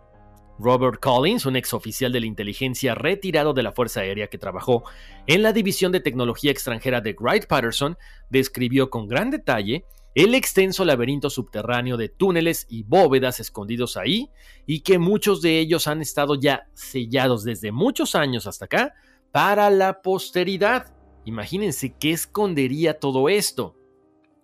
Robert 0.58 1.00
Collins, 1.00 1.46
un 1.46 1.56
exoficial 1.56 2.12
de 2.12 2.20
la 2.20 2.26
inteligencia 2.26 2.94
retirado 2.94 3.54
de 3.54 3.62
la 3.62 3.72
Fuerza 3.72 4.00
Aérea 4.00 4.28
que 4.28 4.38
trabajó 4.38 4.84
en 5.26 5.42
la 5.42 5.52
División 5.52 5.92
de 5.92 6.00
Tecnología 6.00 6.50
Extranjera 6.50 7.00
de 7.00 7.16
Wright 7.18 7.46
Patterson, 7.46 7.96
describió 8.30 8.90
con 8.90 9.08
gran 9.08 9.30
detalle 9.30 9.84
el 10.14 10.34
extenso 10.34 10.84
laberinto 10.84 11.28
subterráneo 11.28 11.96
de 11.96 12.08
túneles 12.08 12.66
y 12.68 12.84
bóvedas 12.84 13.40
escondidos 13.40 13.96
ahí, 13.96 14.30
y 14.64 14.80
que 14.80 14.98
muchos 14.98 15.42
de 15.42 15.58
ellos 15.58 15.88
han 15.88 16.00
estado 16.00 16.36
ya 16.36 16.68
sellados 16.74 17.42
desde 17.42 17.72
muchos 17.72 18.14
años 18.14 18.46
hasta 18.46 18.66
acá 18.66 18.94
para 19.32 19.70
la 19.70 20.02
posteridad. 20.02 20.94
Imagínense 21.24 21.96
qué 21.98 22.12
escondería 22.12 23.00
todo 23.00 23.28
esto. 23.28 23.76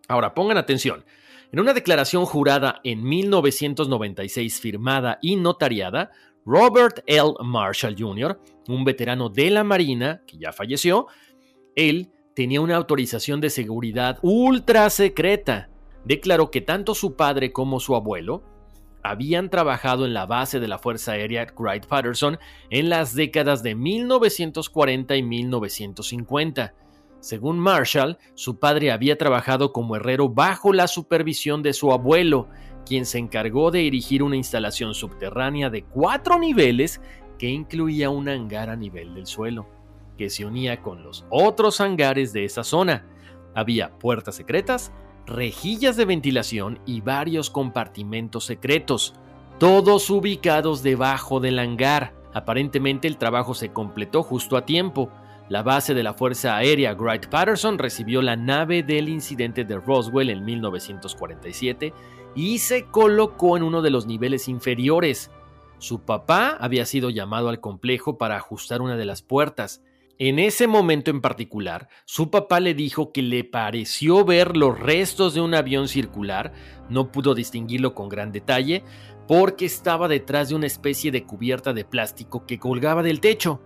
Ahora 0.08 0.34
pongan 0.34 0.56
atención. 0.56 1.04
En 1.52 1.58
una 1.58 1.72
declaración 1.74 2.26
jurada 2.26 2.80
en 2.84 3.02
1996 3.02 4.60
firmada 4.60 5.18
y 5.20 5.34
notariada, 5.34 6.12
Robert 6.46 7.00
L. 7.06 7.32
Marshall 7.42 7.96
Jr., 7.98 8.40
un 8.68 8.84
veterano 8.84 9.28
de 9.28 9.50
la 9.50 9.64
Marina 9.64 10.22
que 10.28 10.38
ya 10.38 10.52
falleció, 10.52 11.08
él 11.74 12.12
tenía 12.36 12.60
una 12.60 12.76
autorización 12.76 13.40
de 13.40 13.50
seguridad 13.50 14.18
ultra 14.22 14.88
secreta. 14.90 15.70
Declaró 16.04 16.52
que 16.52 16.60
tanto 16.60 16.94
su 16.94 17.16
padre 17.16 17.52
como 17.52 17.80
su 17.80 17.96
abuelo 17.96 18.44
habían 19.02 19.50
trabajado 19.50 20.06
en 20.06 20.14
la 20.14 20.26
base 20.26 20.60
de 20.60 20.68
la 20.68 20.78
Fuerza 20.78 21.12
Aérea 21.12 21.46
Wright 21.58 21.86
Patterson 21.86 22.38
en 22.70 22.90
las 22.90 23.14
décadas 23.14 23.64
de 23.64 23.74
1940 23.74 25.16
y 25.16 25.22
1950. 25.24 26.74
Según 27.20 27.58
Marshall, 27.58 28.18
su 28.34 28.58
padre 28.58 28.90
había 28.90 29.16
trabajado 29.16 29.72
como 29.72 29.96
herrero 29.96 30.28
bajo 30.28 30.72
la 30.72 30.88
supervisión 30.88 31.62
de 31.62 31.72
su 31.72 31.92
abuelo, 31.92 32.48
quien 32.84 33.06
se 33.06 33.18
encargó 33.18 33.70
de 33.70 33.86
erigir 33.86 34.22
una 34.22 34.36
instalación 34.36 34.94
subterránea 34.94 35.70
de 35.70 35.84
cuatro 35.84 36.38
niveles 36.38 37.00
que 37.38 37.48
incluía 37.48 38.10
un 38.10 38.28
hangar 38.28 38.70
a 38.70 38.76
nivel 38.76 39.14
del 39.14 39.26
suelo 39.26 39.80
que 40.20 40.28
se 40.28 40.44
unía 40.44 40.82
con 40.82 41.02
los 41.02 41.24
otros 41.30 41.80
hangares 41.80 42.34
de 42.34 42.44
esa 42.44 42.62
zona. 42.62 43.06
Había 43.54 43.98
puertas 43.98 44.34
secretas, 44.34 44.92
rejillas 45.24 45.96
de 45.96 46.04
ventilación 46.04 46.78
y 46.84 47.00
varios 47.00 47.48
compartimentos 47.48 48.44
secretos, 48.44 49.14
todos 49.58 50.10
ubicados 50.10 50.82
debajo 50.82 51.40
del 51.40 51.58
hangar. 51.58 52.12
Aparentemente 52.34 53.08
el 53.08 53.16
trabajo 53.16 53.54
se 53.54 53.72
completó 53.72 54.22
justo 54.22 54.58
a 54.58 54.66
tiempo. 54.66 55.10
La 55.50 55.64
base 55.64 55.94
de 55.94 56.04
la 56.04 56.14
Fuerza 56.14 56.56
Aérea 56.56 56.94
Wright 56.94 57.26
Patterson 57.26 57.76
recibió 57.76 58.22
la 58.22 58.36
nave 58.36 58.84
del 58.84 59.08
incidente 59.08 59.64
de 59.64 59.80
Roswell 59.80 60.30
en 60.30 60.44
1947 60.44 61.92
y 62.36 62.58
se 62.58 62.84
colocó 62.84 63.56
en 63.56 63.64
uno 63.64 63.82
de 63.82 63.90
los 63.90 64.06
niveles 64.06 64.46
inferiores. 64.46 65.32
Su 65.78 66.04
papá 66.04 66.56
había 66.60 66.86
sido 66.86 67.10
llamado 67.10 67.48
al 67.48 67.58
complejo 67.58 68.16
para 68.16 68.36
ajustar 68.36 68.80
una 68.80 68.96
de 68.96 69.04
las 69.04 69.22
puertas. 69.22 69.82
En 70.18 70.38
ese 70.38 70.68
momento 70.68 71.10
en 71.10 71.20
particular, 71.20 71.88
su 72.04 72.30
papá 72.30 72.60
le 72.60 72.74
dijo 72.74 73.10
que 73.10 73.22
le 73.22 73.42
pareció 73.42 74.24
ver 74.24 74.56
los 74.56 74.78
restos 74.78 75.34
de 75.34 75.40
un 75.40 75.56
avión 75.56 75.88
circular, 75.88 76.52
no 76.88 77.10
pudo 77.10 77.34
distinguirlo 77.34 77.92
con 77.92 78.08
gran 78.08 78.30
detalle, 78.30 78.84
porque 79.26 79.64
estaba 79.64 80.06
detrás 80.06 80.50
de 80.50 80.54
una 80.54 80.68
especie 80.68 81.10
de 81.10 81.24
cubierta 81.24 81.72
de 81.72 81.84
plástico 81.84 82.46
que 82.46 82.60
colgaba 82.60 83.02
del 83.02 83.18
techo. 83.18 83.60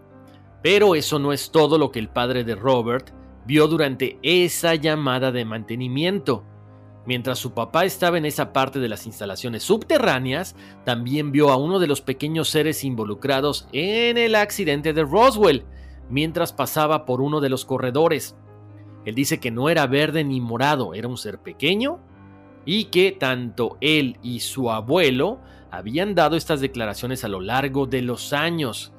Pero 0.65 0.95
eso 0.95 1.19
no 1.19 1.35
es 1.35 1.51
todo 1.51 1.77
lo 1.77 1.93
que 1.93 1.99
el 1.99 2.09
padre 2.09 2.43
de 2.43 2.55
Robert 2.55 3.11
vio 3.45 3.69
durante 3.69 4.19
esa 4.23 4.75
llamada 4.75 5.31
de 5.31 5.45
mantenimiento. 5.45 6.43
Mientras 7.05 7.39
su 7.39 7.53
papá 7.53 7.85
estaba 7.85 8.17
en 8.17 8.25
esa 8.25 8.55
parte 8.55 8.79
de 8.79 8.89
las 8.89 9.05
instalaciones 9.05 9.63
subterráneas, 9.63 10.57
también 10.87 11.33
vio 11.33 11.51
a 11.51 11.57
uno 11.57 11.81
de 11.81 11.87
los 11.87 12.01
pequeños 12.01 12.49
seres 12.49 12.83
involucrados 12.83 13.69
en 13.73 14.17
el 14.17 14.35
accidente 14.35 14.95
de 14.95 15.03
Roswell, 15.03 15.67
mientras 16.09 16.55
pasaba 16.55 17.05
por 17.05 17.21
uno 17.21 17.43
de 17.43 17.51
los 17.51 17.67
corredores. 17.67 18.35
Él 19.05 19.15
dice 19.15 19.41
que 19.41 19.51
no 19.51 19.69
era 19.69 19.87
verde 19.87 20.25
ni 20.25 20.41
morado, 20.41 20.95
era 20.95 21.09
un 21.09 21.19
ser 21.19 21.41
pequeño 21.41 22.01
y 22.65 22.87
que 22.87 23.13
tanto 23.13 23.77
él 23.83 24.17
y 24.23 24.41
su 24.41 24.71
abuelo 24.71 25.41
habían 25.71 26.15
dado 26.15 26.37
estas 26.37 26.63
declaraciones 26.63 27.23
a 27.23 27.29
lo 27.29 27.43
largo 27.43 27.85
de 27.85 28.01
los 28.01 28.33
años. 28.33 28.94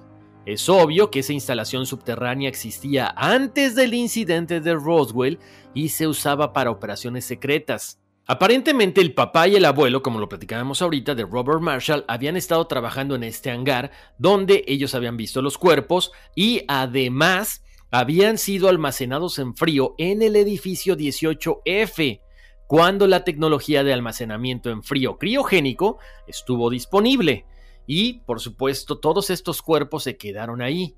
Es 0.46 0.70
obvio 0.70 1.10
que 1.10 1.20
esa 1.20 1.34
instalación 1.34 1.88
subterránea 1.88 2.50
existía 2.50 3.14
antes 3.18 3.74
del 3.74 3.96
incidente 3.96 4.62
de 4.62 4.76
Roswell 4.76 5.40
y 5.74 5.90
se 5.90 6.08
usaba 6.08 6.54
para 6.54 6.70
operaciones 6.70 7.26
secretas. 7.26 8.00
Aparentemente 8.28 9.02
el 9.02 9.14
papá 9.14 9.48
y 9.48 9.56
el 9.56 9.66
abuelo, 9.66 10.04
como 10.04 10.20
lo 10.20 10.30
platicábamos 10.30 10.82
ahorita, 10.82 11.16
de 11.16 11.26
Robert 11.26 11.62
Marshall, 11.62 12.06
habían 12.08 12.38
estado 12.38 12.66
trabajando 12.68 13.16
en 13.16 13.24
este 13.24 13.50
hangar 13.50 13.92
donde 14.18 14.64
ellos 14.68 14.94
habían 14.94 15.18
visto 15.18 15.42
los 15.42 15.58
cuerpos 15.58 16.12
y 16.36 16.64
además 16.68 17.64
habían 17.90 18.38
sido 18.38 18.68
almacenados 18.70 19.40
en 19.40 19.56
frío 19.56 19.96
en 19.98 20.22
el 20.22 20.36
edificio 20.36 20.96
18F, 20.96 22.22
cuando 22.68 23.08
la 23.08 23.24
tecnología 23.24 23.84
de 23.84 23.94
almacenamiento 23.94 24.70
en 24.70 24.84
frío 24.84 25.18
criogénico 25.18 25.98
estuvo 26.28 26.70
disponible. 26.70 27.46
Y, 27.88 28.22
por 28.22 28.40
supuesto, 28.40 29.00
todos 29.00 29.30
estos 29.30 29.62
cuerpos 29.62 30.04
se 30.04 30.18
quedaron 30.18 30.62
ahí. 30.62 30.96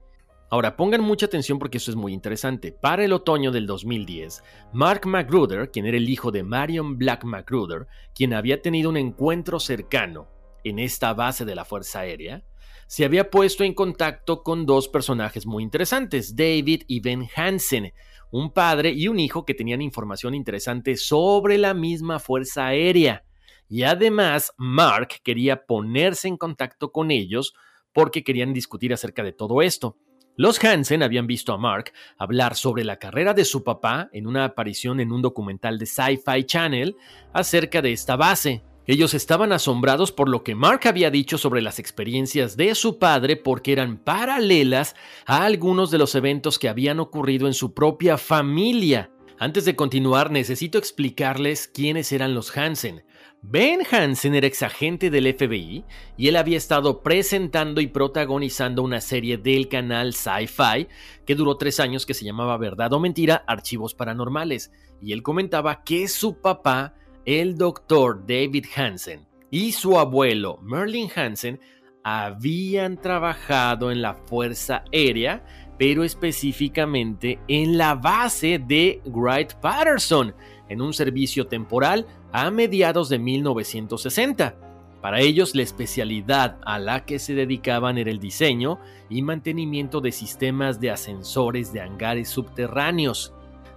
Ahora 0.49 0.77
pongan 0.77 1.01
mucha 1.01 1.25
atención 1.25 1.59
porque 1.59 1.77
eso 1.77 1.91
es 1.91 1.97
muy 1.97 2.13
interesante. 2.13 2.71
Para 2.71 3.03
el 3.03 3.11
otoño 3.11 3.51
del 3.51 3.67
2010, 3.67 4.43
Mark 4.71 5.05
Magruder, 5.05 5.69
quien 5.71 5.85
era 5.85 5.97
el 5.97 6.07
hijo 6.07 6.31
de 6.31 6.43
Marion 6.43 6.97
Black 6.97 7.25
Magruder, 7.25 7.87
quien 8.15 8.33
había 8.33 8.61
tenido 8.61 8.89
un 8.89 8.95
encuentro 8.95 9.59
cercano 9.59 10.29
en 10.63 10.79
esta 10.79 11.13
base 11.13 11.43
de 11.43 11.55
la 11.55 11.65
Fuerza 11.65 11.99
Aérea, 11.99 12.45
se 12.87 13.03
había 13.03 13.29
puesto 13.29 13.65
en 13.65 13.73
contacto 13.73 14.41
con 14.43 14.65
dos 14.65 14.87
personajes 14.87 15.45
muy 15.45 15.63
interesantes, 15.63 16.33
David 16.37 16.83
y 16.87 17.01
Ben 17.01 17.27
Hansen, 17.35 17.91
un 18.31 18.51
padre 18.53 18.91
y 18.91 19.09
un 19.09 19.19
hijo 19.19 19.45
que 19.45 19.53
tenían 19.53 19.81
información 19.81 20.33
interesante 20.33 20.95
sobre 20.95 21.57
la 21.57 21.73
misma 21.73 22.19
Fuerza 22.19 22.67
Aérea. 22.67 23.26
Y 23.69 23.83
además, 23.83 24.53
Mark 24.57 25.09
quería 25.23 25.65
ponerse 25.65 26.27
en 26.27 26.37
contacto 26.37 26.91
con 26.91 27.11
ellos 27.11 27.53
porque 27.93 28.23
querían 28.23 28.53
discutir 28.53 28.93
acerca 28.93 29.23
de 29.23 29.33
todo 29.33 29.61
esto. 29.61 29.97
Los 30.35 30.63
Hansen 30.63 31.01
habían 31.01 31.25
visto 31.25 31.51
a 31.51 31.57
Mark 31.57 31.91
hablar 32.17 32.55
sobre 32.55 32.83
la 32.83 32.99
carrera 32.99 33.33
de 33.33 33.43
su 33.43 33.63
papá 33.63 34.07
en 34.13 34.27
una 34.27 34.45
aparición 34.45 34.99
en 34.99 35.11
un 35.11 35.23
documental 35.23 35.79
de 35.79 35.87
Sci-Fi 35.87 36.43
Channel 36.45 36.95
acerca 37.33 37.81
de 37.81 37.91
esta 37.91 38.15
base. 38.15 38.63
Ellos 38.85 39.15
estaban 39.15 39.51
asombrados 39.51 40.11
por 40.11 40.29
lo 40.29 40.43
que 40.43 40.53
Mark 40.53 40.81
había 40.85 41.09
dicho 41.09 41.39
sobre 41.39 41.61
las 41.61 41.79
experiencias 41.79 42.55
de 42.55 42.73
su 42.75 42.99
padre 42.99 43.35
porque 43.35 43.73
eran 43.73 43.97
paralelas 43.97 44.95
a 45.25 45.43
algunos 45.43 45.89
de 45.89 45.97
los 45.97 46.13
eventos 46.13 46.59
que 46.59 46.69
habían 46.69 46.99
ocurrido 46.99 47.47
en 47.47 47.53
su 47.53 47.73
propia 47.73 48.17
familia. 48.17 49.11
Antes 49.39 49.65
de 49.65 49.75
continuar, 49.75 50.31
necesito 50.31 50.77
explicarles 50.77 51.67
quiénes 51.67 52.11
eran 52.11 52.33
los 52.33 52.55
Hansen. 52.55 53.03
Ben 53.41 53.81
Hansen 53.89 54.35
era 54.35 54.47
exagente 54.47 55.09
del 55.09 55.33
FBI 55.33 55.85
y 56.17 56.27
él 56.27 56.35
había 56.35 56.57
estado 56.57 57.01
presentando 57.01 57.79
y 57.81 57.87
protagonizando 57.87 58.83
una 58.83 58.99
serie 58.99 59.37
del 59.37 59.69
canal 59.69 60.13
Sci-Fi 60.13 60.87
que 61.25 61.35
duró 61.35 61.57
tres 61.57 61.79
años 61.79 62.05
que 62.05 62.13
se 62.13 62.25
llamaba 62.25 62.57
Verdad 62.57 62.91
o 62.93 62.99
Mentira, 62.99 63.43
Archivos 63.47 63.93
Paranormales. 63.93 64.71
Y 65.01 65.13
él 65.13 65.23
comentaba 65.23 65.83
que 65.83 66.07
su 66.07 66.41
papá, 66.41 66.95
el 67.25 67.57
doctor 67.57 68.25
David 68.25 68.65
Hansen, 68.75 69.27
y 69.49 69.71
su 69.71 69.97
abuelo 69.97 70.59
Merlin 70.61 71.09
Hansen 71.15 71.59
habían 72.03 72.99
trabajado 72.99 73.91
en 73.91 74.01
la 74.01 74.13
Fuerza 74.13 74.83
Aérea, 74.93 75.43
pero 75.77 76.03
específicamente 76.03 77.39
en 77.47 77.77
la 77.77 77.95
base 77.95 78.59
de 78.59 79.01
Wright 79.05 79.53
Patterson, 79.55 80.33
en 80.69 80.81
un 80.81 80.93
servicio 80.93 81.47
temporal 81.47 82.05
a 82.31 82.51
mediados 82.51 83.09
de 83.09 83.19
1960. 83.19 84.55
Para 85.01 85.21
ellos 85.21 85.55
la 85.55 85.61
especialidad 85.61 86.57
a 86.65 86.79
la 86.79 87.05
que 87.05 87.19
se 87.19 87.33
dedicaban 87.33 87.97
era 87.97 88.09
el 88.09 88.19
diseño 88.19 88.79
y 89.09 89.21
mantenimiento 89.21 90.01
de 90.01 90.11
sistemas 90.11 90.79
de 90.79 90.91
ascensores 90.91 91.71
de 91.71 91.81
hangares 91.81 92.29
subterráneos. 92.29 93.33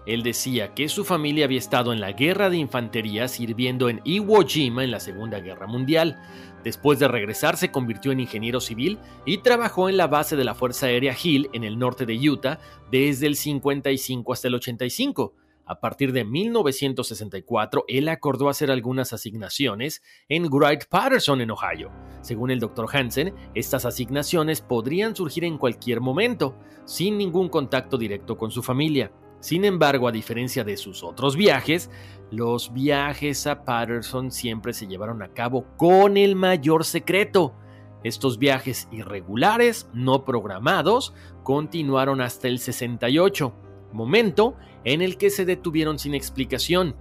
Él 0.07 0.23
decía 0.23 0.75
que 0.75 0.89
su 0.89 1.05
familia 1.05 1.45
había 1.45 1.59
estado 1.59 1.93
en 1.93 2.01
la 2.01 2.13
guerra 2.13 2.49
de 2.49 2.57
infantería 2.57 3.29
sirviendo 3.29 3.91
en 3.91 4.01
Iwo 4.05 4.45
Jima 4.47 4.83
en 4.83 4.91
la 4.91 4.99
Segunda 4.99 5.41
Guerra 5.41 5.67
Mundial. 5.67 6.19
Después 6.65 6.99
de 6.99 7.07
regresar 7.07 7.59
se 7.59 7.71
convirtió 7.71 8.11
en 8.11 8.21
ingeniero 8.21 8.61
civil 8.61 8.99
y 9.27 9.39
trabajó 9.39 9.89
en 9.89 9.99
la 9.99 10.07
base 10.07 10.37
de 10.37 10.45
la 10.45 10.55
Fuerza 10.55 10.87
Aérea 10.87 11.15
Hill 11.23 11.51
en 11.53 11.65
el 11.65 11.79
norte 11.79 12.07
de 12.07 12.29
Utah 12.29 12.59
desde 12.91 13.27
el 13.27 13.37
55 13.37 14.33
hasta 14.33 14.49
el 14.49 14.55
85 14.55 15.35
a 15.67 15.79
partir 15.81 16.13
de 16.13 16.25
1964, 16.25 17.85
él 17.87 18.09
acordó 18.09 18.49
hacer 18.49 18.71
algunas 18.71 19.13
asignaciones 19.13 20.03
en 20.29 20.49
Wright 20.51 20.87
Patterson 20.89 21.41
en 21.41 21.51
Ohio. 21.53 21.91
Según 22.23 22.51
el 22.51 22.59
Dr. 22.59 22.87
Hansen, 22.93 23.35
estas 23.55 23.85
asignaciones 23.85 24.61
podrían 24.61 25.15
surgir 25.15 25.45
en 25.45 25.59
cualquier 25.59 26.01
momento, 26.01 26.57
sin 26.85 27.19
ningún 27.19 27.49
contacto 27.49 27.97
directo 27.99 28.37
con 28.37 28.51
su 28.51 28.63
familia. 28.63 29.13
Sin 29.41 29.65
embargo, 29.65 30.09
a 30.09 30.13
diferencia 30.13 30.65
de 30.65 30.77
sus 30.77 31.03
otros 31.03 31.37
viajes, 31.37 31.91
los 32.31 32.73
viajes 32.73 33.47
a 33.47 33.65
Patterson 33.65 34.31
siempre 34.31 34.73
se 34.73 34.87
llevaron 34.87 35.23
a 35.23 35.33
cabo 35.33 35.67
con 35.77 36.17
el 36.17 36.37
mayor 36.37 36.85
secreto. 36.85 37.55
Estos 38.03 38.39
viajes 38.39 38.89
irregulares, 38.91 39.89
no 39.93 40.25
programados, 40.25 41.15
continuaron 41.43 42.21
hasta 42.21 42.49
el 42.49 42.59
68 42.59 43.55
momento 43.93 44.57
en 44.85 45.03
el 45.03 45.17
que 45.17 45.31
se 45.31 45.45
detuvieron 45.45 45.99
sin 45.99 46.15
explicación. 46.15 46.97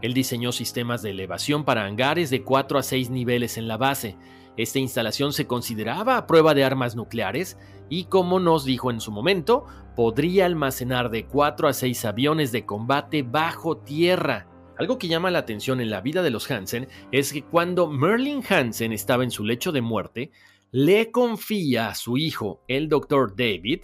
Él 0.00 0.14
diseñó 0.14 0.52
sistemas 0.52 1.02
de 1.02 1.10
elevación 1.10 1.64
para 1.64 1.84
hangares 1.84 2.30
de 2.30 2.42
4 2.42 2.78
a 2.78 2.82
6 2.82 3.10
niveles 3.10 3.56
en 3.56 3.68
la 3.68 3.76
base. 3.76 4.16
Esta 4.56 4.78
instalación 4.78 5.32
se 5.32 5.46
consideraba 5.46 6.16
a 6.16 6.26
prueba 6.26 6.54
de 6.54 6.64
armas 6.64 6.94
nucleares 6.96 7.56
y, 7.88 8.04
como 8.04 8.40
nos 8.40 8.64
dijo 8.64 8.90
en 8.90 9.00
su 9.00 9.12
momento, 9.12 9.64
podría 9.96 10.46
almacenar 10.46 11.10
de 11.10 11.26
4 11.26 11.68
a 11.68 11.72
6 11.72 12.04
aviones 12.04 12.52
de 12.52 12.66
combate 12.66 13.22
bajo 13.22 13.78
tierra. 13.78 14.48
Algo 14.78 14.98
que 14.98 15.08
llama 15.08 15.30
la 15.30 15.38
atención 15.38 15.80
en 15.80 15.90
la 15.90 16.00
vida 16.00 16.22
de 16.22 16.30
los 16.30 16.50
Hansen 16.50 16.88
es 17.12 17.32
que 17.32 17.42
cuando 17.42 17.88
Merlin 17.88 18.42
Hansen 18.48 18.92
estaba 18.92 19.22
en 19.22 19.30
su 19.30 19.44
lecho 19.44 19.70
de 19.70 19.82
muerte, 19.82 20.32
le 20.70 21.10
confía 21.10 21.88
a 21.88 21.94
su 21.94 22.16
hijo, 22.16 22.62
el 22.66 22.88
Dr. 22.88 23.36
David, 23.36 23.82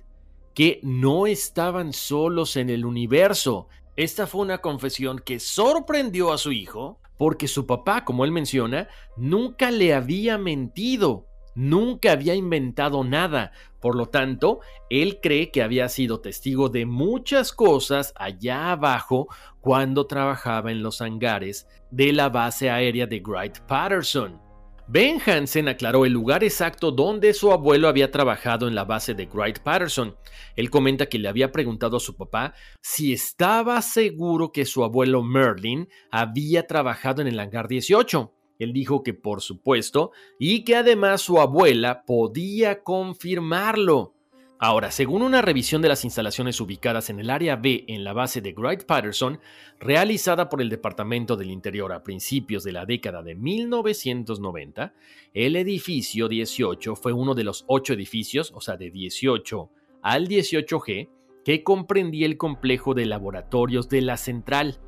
que 0.58 0.80
no 0.82 1.28
estaban 1.28 1.92
solos 1.92 2.56
en 2.56 2.68
el 2.68 2.84
universo. 2.84 3.68
Esta 3.94 4.26
fue 4.26 4.40
una 4.40 4.58
confesión 4.58 5.20
que 5.20 5.38
sorprendió 5.38 6.32
a 6.32 6.38
su 6.38 6.50
hijo 6.50 6.98
porque 7.16 7.46
su 7.46 7.64
papá, 7.64 8.04
como 8.04 8.24
él 8.24 8.32
menciona, 8.32 8.88
nunca 9.16 9.70
le 9.70 9.94
había 9.94 10.36
mentido, 10.36 11.28
nunca 11.54 12.10
había 12.10 12.34
inventado 12.34 13.04
nada. 13.04 13.52
Por 13.78 13.94
lo 13.94 14.06
tanto, 14.06 14.58
él 14.90 15.20
cree 15.22 15.52
que 15.52 15.62
había 15.62 15.88
sido 15.88 16.18
testigo 16.20 16.68
de 16.68 16.86
muchas 16.86 17.52
cosas 17.52 18.12
allá 18.16 18.72
abajo 18.72 19.28
cuando 19.60 20.08
trabajaba 20.08 20.72
en 20.72 20.82
los 20.82 21.00
hangares 21.00 21.68
de 21.92 22.12
la 22.12 22.30
base 22.30 22.68
aérea 22.68 23.06
de 23.06 23.22
Wright 23.24 23.60
Patterson. 23.60 24.47
Ben 24.90 25.20
Hansen 25.20 25.68
aclaró 25.68 26.06
el 26.06 26.14
lugar 26.14 26.42
exacto 26.42 26.90
donde 26.90 27.34
su 27.34 27.52
abuelo 27.52 27.88
había 27.88 28.10
trabajado 28.10 28.66
en 28.68 28.74
la 28.74 28.86
base 28.86 29.12
de 29.12 29.26
Wright 29.26 29.58
Patterson. 29.58 30.16
Él 30.56 30.70
comenta 30.70 31.10
que 31.10 31.18
le 31.18 31.28
había 31.28 31.52
preguntado 31.52 31.98
a 31.98 32.00
su 32.00 32.16
papá 32.16 32.54
si 32.80 33.12
estaba 33.12 33.82
seguro 33.82 34.50
que 34.50 34.64
su 34.64 34.82
abuelo 34.82 35.22
Merlin 35.22 35.90
había 36.10 36.66
trabajado 36.66 37.20
en 37.20 37.28
el 37.28 37.38
hangar 37.38 37.68
18. 37.68 38.32
Él 38.58 38.72
dijo 38.72 39.02
que 39.02 39.12
por 39.12 39.42
supuesto 39.42 40.12
y 40.38 40.64
que 40.64 40.76
además 40.76 41.20
su 41.20 41.38
abuela 41.38 42.04
podía 42.06 42.82
confirmarlo. 42.82 44.17
Ahora, 44.60 44.90
según 44.90 45.22
una 45.22 45.40
revisión 45.40 45.82
de 45.82 45.88
las 45.88 46.04
instalaciones 46.04 46.60
ubicadas 46.60 47.10
en 47.10 47.20
el 47.20 47.30
área 47.30 47.54
B 47.54 47.84
en 47.86 48.02
la 48.02 48.12
base 48.12 48.40
de 48.40 48.54
Wright 48.54 48.86
Patterson, 48.86 49.38
realizada 49.78 50.48
por 50.48 50.60
el 50.60 50.68
Departamento 50.68 51.36
del 51.36 51.52
Interior 51.52 51.92
a 51.92 52.02
principios 52.02 52.64
de 52.64 52.72
la 52.72 52.84
década 52.84 53.22
de 53.22 53.36
1990, 53.36 54.94
el 55.32 55.54
edificio 55.54 56.26
18 56.26 56.96
fue 56.96 57.12
uno 57.12 57.36
de 57.36 57.44
los 57.44 57.64
ocho 57.68 57.92
edificios, 57.92 58.50
o 58.52 58.60
sea, 58.60 58.76
de 58.76 58.90
18 58.90 59.70
al 60.02 60.26
18G, 60.26 61.08
que 61.44 61.62
comprendía 61.62 62.26
el 62.26 62.36
complejo 62.36 62.94
de 62.94 63.06
laboratorios 63.06 63.88
de 63.88 64.00
la 64.00 64.16
central. 64.16 64.80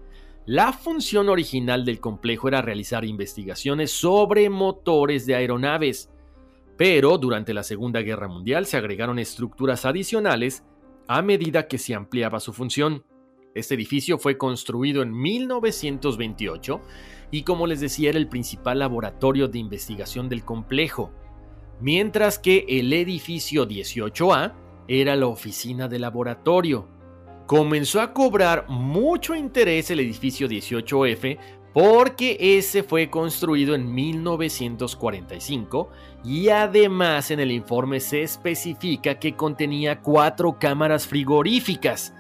La 0.46 0.72
función 0.72 1.28
original 1.28 1.85
del 1.85 2.00
complejo 2.00 2.48
era 2.48 2.61
realizar 2.61 3.04
investigaciones 3.04 3.92
sobre 3.92 4.50
motores 4.50 5.26
de 5.26 5.37
aeronaves, 5.37 6.11
pero 6.81 7.19
durante 7.19 7.53
la 7.53 7.62
Segunda 7.62 8.01
Guerra 8.01 8.27
Mundial 8.27 8.64
se 8.64 8.79
agregaron 8.79 9.19
estructuras 9.19 9.85
adicionales 9.85 10.64
a 11.09 11.21
medida 11.21 11.69
que 11.69 11.77
se 11.77 11.95
ampliaba 11.95 12.40
su 12.40 12.55
función. 12.55 13.05
Este 13.55 13.75
edificio 13.75 14.16
fue 14.16 14.38
construido 14.38 15.03
en 15.03 15.12
1928 15.12 16.81
y 17.31 17.43
como 17.43 17.66
les 17.66 17.81
decía 17.81 18.09
era 18.09 18.19
el 18.19 18.31
principal 18.31 18.79
laboratorio 18.79 19.47
de 19.47 19.59
investigación 19.59 20.31
del 20.31 20.43
complejo, 20.43 21.12
mientras 21.83 22.38
que 22.38 22.64
el 22.66 22.90
edificio 22.95 23.69
18A 23.69 24.55
era 24.88 25.16
la 25.16 25.27
oficina 25.27 25.87
de 25.87 25.99
laboratorio. 25.99 26.88
Comenzó 27.47 28.01
a 28.01 28.14
cobrar 28.14 28.71
mucho 28.71 29.35
interés 29.35 29.90
el 29.90 30.01
edificio 30.01 30.49
18F 30.49 31.38
porque 31.72 32.37
ese 32.40 32.83
fue 32.83 33.11
construido 33.11 33.74
en 33.74 33.94
1945 33.94 35.88
y 36.24 36.48
además 36.48 37.30
en 37.30 37.40
el 37.40 37.52
informe 37.52 38.00
se 38.00 38.22
especifica 38.22 39.18
que 39.18 39.37
contenía 39.37 40.00
cuatro 40.00 40.59
cámaras 40.59 41.06
frigoríficas 41.06 42.14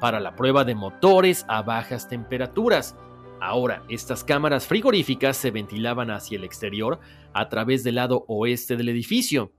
para 0.00 0.20
la 0.20 0.34
prueba 0.34 0.64
de 0.64 0.74
motores 0.74 1.44
a 1.48 1.62
bajas 1.62 2.08
temperaturas. 2.08 2.96
Ahora, 3.40 3.84
estas 3.88 4.24
cámaras 4.24 4.66
frigoríficas 4.66 5.36
se 5.36 5.50
ventilaban 5.50 6.10
hacia 6.10 6.38
el 6.38 6.44
exterior 6.44 6.98
a 7.34 7.48
través 7.48 7.84
del 7.84 7.96
lado 7.96 8.24
oeste 8.26 8.76
del 8.76 8.88
edificio. 8.88 9.52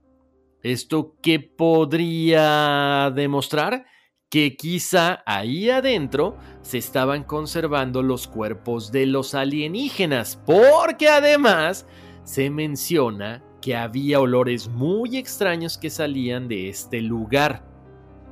¿Esto 0.62 1.14
qué 1.22 1.38
podría 1.38 3.12
demostrar? 3.14 3.86
Que 4.30 4.56
quizá 4.56 5.22
ahí 5.24 5.70
adentro 5.70 6.36
se 6.62 6.78
estaban 6.78 7.24
conservando 7.24 8.02
los 8.02 8.26
cuerpos 8.26 8.90
de 8.90 9.06
los 9.06 9.34
alienígenas, 9.34 10.40
porque 10.44 11.08
además 11.08 11.86
se 12.24 12.50
menciona 12.50 13.42
que 13.60 13.76
había 13.76 14.20
olores 14.20 14.68
muy 14.68 15.16
extraños 15.16 15.78
que 15.78 15.90
salían 15.90 16.48
de 16.48 16.68
este 16.68 17.00
lugar. 17.00 17.64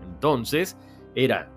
Entonces, 0.03 0.77
era 1.15 1.51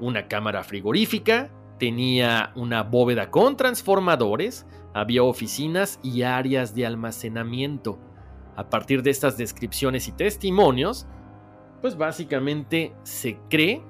una 0.00 0.26
cámara 0.26 0.64
frigorífica, 0.64 1.50
tenía 1.78 2.52
una 2.56 2.82
bóveda 2.82 3.30
con 3.30 3.56
transformadores, 3.56 4.66
había 4.92 5.22
oficinas 5.22 6.00
y 6.02 6.22
áreas 6.22 6.74
de 6.74 6.86
almacenamiento. 6.86 7.98
A 8.56 8.70
partir 8.70 9.02
de 9.02 9.10
estas 9.10 9.36
descripciones 9.36 10.06
y 10.08 10.12
testimonios, 10.12 11.06
pues 11.84 11.98
básicamente 11.98 12.94
se 13.02 13.38
cree 13.50 13.82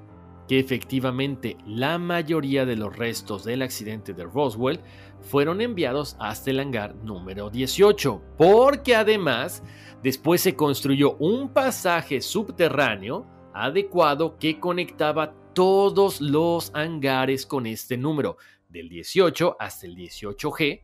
que 0.49 0.59
efectivamente 0.59 1.55
la 1.65 1.97
mayoría 1.97 2.65
de 2.65 2.75
los 2.75 2.93
restos 2.93 3.45
del 3.45 3.61
accidente 3.61 4.11
de 4.11 4.25
Roswell 4.25 4.81
fueron 5.21 5.61
enviados 5.61 6.17
hasta 6.19 6.49
el 6.49 6.59
hangar 6.59 6.93
número 6.93 7.49
18, 7.49 8.21
porque 8.37 8.97
además 8.97 9.63
después 10.03 10.41
se 10.41 10.57
construyó 10.57 11.15
un 11.19 11.47
pasaje 11.47 12.19
subterráneo 12.19 13.25
adecuado 13.53 14.37
que 14.39 14.59
conectaba 14.59 15.33
todos 15.53 16.19
los 16.19 16.71
hangares 16.73 17.45
con 17.45 17.65
este 17.65 17.95
número, 17.95 18.35
del 18.67 18.89
18 18.89 19.55
hasta 19.57 19.87
el 19.87 19.95
18G, 19.95 20.81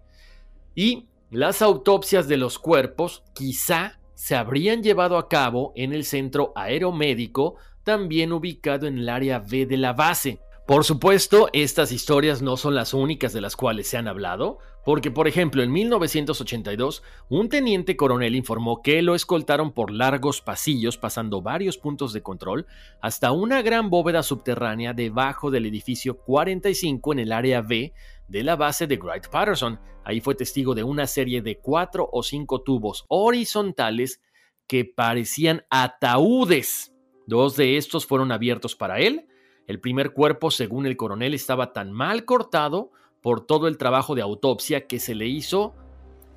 y 0.76 1.10
las 1.30 1.62
autopsias 1.62 2.30
de 2.30 2.38
los 2.38 2.58
cuerpos 2.58 3.26
quizá 3.34 4.00
se 4.22 4.36
habrían 4.36 4.84
llevado 4.84 5.18
a 5.18 5.28
cabo 5.28 5.74
en 5.76 5.94
el 5.94 6.06
centro 6.06 6.54
aeromédico, 6.56 7.56
también 7.84 8.32
ubicado 8.34 8.86
en 8.86 9.00
el 9.00 9.10
área 9.10 9.40
B 9.40 9.66
de 9.66 9.78
la 9.78 9.94
base. 9.94 10.40
Por 10.68 10.84
supuesto, 10.84 11.50
estas 11.54 11.92
historias 11.92 12.40
no 12.40 12.56
son 12.56 12.76
las 12.76 12.94
únicas 12.94 13.34
de 13.34 13.42
las 13.42 13.56
cuales 13.56 13.88
se 13.88 13.98
han 13.98 14.08
hablado, 14.08 14.60
porque 14.86 15.12
por 15.12 15.28
ejemplo 15.28 15.64
en 15.64 15.72
1982 15.72 17.04
un 17.30 17.50
teniente 17.50 17.96
coronel 17.96 18.36
informó 18.36 18.82
que 18.82 19.02
lo 19.02 19.16
escoltaron 19.16 19.72
por 19.72 19.92
largos 19.92 20.42
pasillos 20.42 20.98
pasando 20.98 21.42
varios 21.42 21.78
puntos 21.78 22.14
de 22.14 22.24
control 22.24 22.66
hasta 23.02 23.32
una 23.32 23.62
gran 23.62 23.90
bóveda 23.90 24.24
subterránea 24.24 24.94
debajo 24.94 25.52
del 25.52 25.66
edificio 25.66 26.18
45 26.18 27.14
en 27.14 27.20
el 27.20 27.32
área 27.32 27.62
B 27.62 27.94
de 28.28 28.44
la 28.44 28.56
base 28.56 28.88
de 28.88 28.98
Wright 28.98 29.28
Patterson. 29.28 29.80
Ahí 30.04 30.22
fue 30.22 30.36
testigo 30.36 30.74
de 30.74 30.84
una 30.84 31.06
serie 31.06 31.42
de 31.42 31.60
cuatro 31.60 32.10
o 32.12 32.24
cinco 32.24 32.62
tubos 32.62 33.06
horizontales 33.08 34.22
que 34.68 34.86
parecían 34.86 35.64
ataúdes. 35.70 36.94
Dos 37.28 37.56
de 37.56 37.78
estos 37.78 38.06
fueron 38.06 38.32
abiertos 38.32 38.76
para 38.76 39.00
él 39.00 39.28
el 39.72 39.80
primer 39.80 40.12
cuerpo, 40.12 40.52
según 40.52 40.86
el 40.86 40.98
coronel, 40.98 41.34
estaba 41.34 41.72
tan 41.72 41.94
mal 41.94 42.26
cortado 42.26 42.92
por 43.22 43.46
todo 43.46 43.68
el 43.68 43.78
trabajo 43.78 44.16
de 44.16 44.22
autopsia 44.22 44.88
que 44.88 45.00
se 45.00 45.16
le 45.16 45.28
hizo 45.28 45.76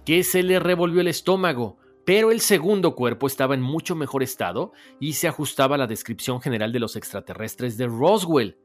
que 0.04 0.22
se 0.22 0.42
le 0.42 0.58
revolvió 0.58 1.00
el 1.00 1.08
estómago, 1.08 1.78
pero 2.04 2.30
el 2.30 2.40
segundo 2.40 2.94
cuerpo 2.94 3.26
estaba 3.26 3.54
en 3.54 3.62
mucho 3.62 3.94
mejor 3.96 4.22
estado 4.22 4.72
y 5.00 5.14
se 5.14 5.28
ajustaba 5.28 5.76
a 5.76 5.78
la 5.78 5.86
descripción 5.86 6.40
general 6.40 6.72
de 6.72 6.80
los 6.80 6.96
extraterrestres 6.96 7.78
de 7.78 7.86
Roswell. 7.86 8.58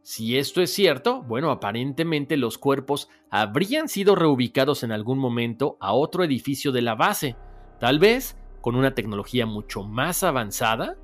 Si 0.00 0.38
esto 0.38 0.62
es 0.62 0.72
cierto, 0.72 1.22
bueno, 1.22 1.50
aparentemente 1.50 2.38
los 2.38 2.56
cuerpos 2.56 3.10
habrían 3.30 3.88
sido 3.88 4.14
reubicados 4.14 4.82
en 4.82 4.92
algún 4.92 5.18
momento 5.18 5.76
a 5.80 5.92
otro 5.92 6.24
edificio 6.24 6.72
de 6.72 6.80
la 6.80 6.94
base, 6.94 7.36
tal 7.78 7.98
vez 7.98 8.38
con 8.62 8.74
una 8.74 8.94
tecnología 8.94 9.44
mucho 9.44 9.82
más 9.82 10.22
avanzada, 10.22 10.96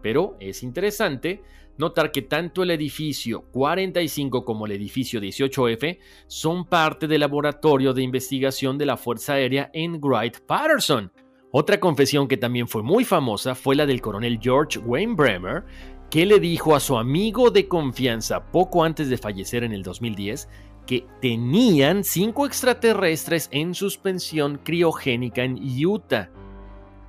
pero 0.00 0.36
es 0.40 0.62
interesante 0.62 1.42
notar 1.78 2.12
que 2.12 2.22
tanto 2.22 2.62
el 2.62 2.70
edificio 2.70 3.42
45 3.52 4.44
como 4.44 4.66
el 4.66 4.72
edificio 4.72 5.20
18F 5.20 5.98
son 6.26 6.66
parte 6.66 7.06
del 7.06 7.20
laboratorio 7.20 7.94
de 7.94 8.02
investigación 8.02 8.76
de 8.76 8.86
la 8.86 8.96
Fuerza 8.96 9.34
Aérea 9.34 9.70
en 9.72 10.00
Wright 10.00 10.40
Patterson. 10.46 11.10
Otra 11.50 11.80
confesión 11.80 12.28
que 12.28 12.36
también 12.36 12.68
fue 12.68 12.82
muy 12.82 13.04
famosa 13.04 13.54
fue 13.54 13.74
la 13.74 13.86
del 13.86 14.02
coronel 14.02 14.38
George 14.42 14.78
Wayne 14.80 15.14
Bremer, 15.14 15.64
que 16.10 16.26
le 16.26 16.40
dijo 16.40 16.74
a 16.74 16.80
su 16.80 16.98
amigo 16.98 17.50
de 17.50 17.68
confianza 17.68 18.50
poco 18.50 18.84
antes 18.84 19.08
de 19.08 19.16
fallecer 19.16 19.64
en 19.64 19.72
el 19.72 19.82
2010 19.82 20.48
que 20.86 21.06
tenían 21.20 22.02
cinco 22.02 22.46
extraterrestres 22.46 23.48
en 23.52 23.74
suspensión 23.74 24.58
criogénica 24.64 25.44
en 25.44 25.58
Utah. 25.84 26.30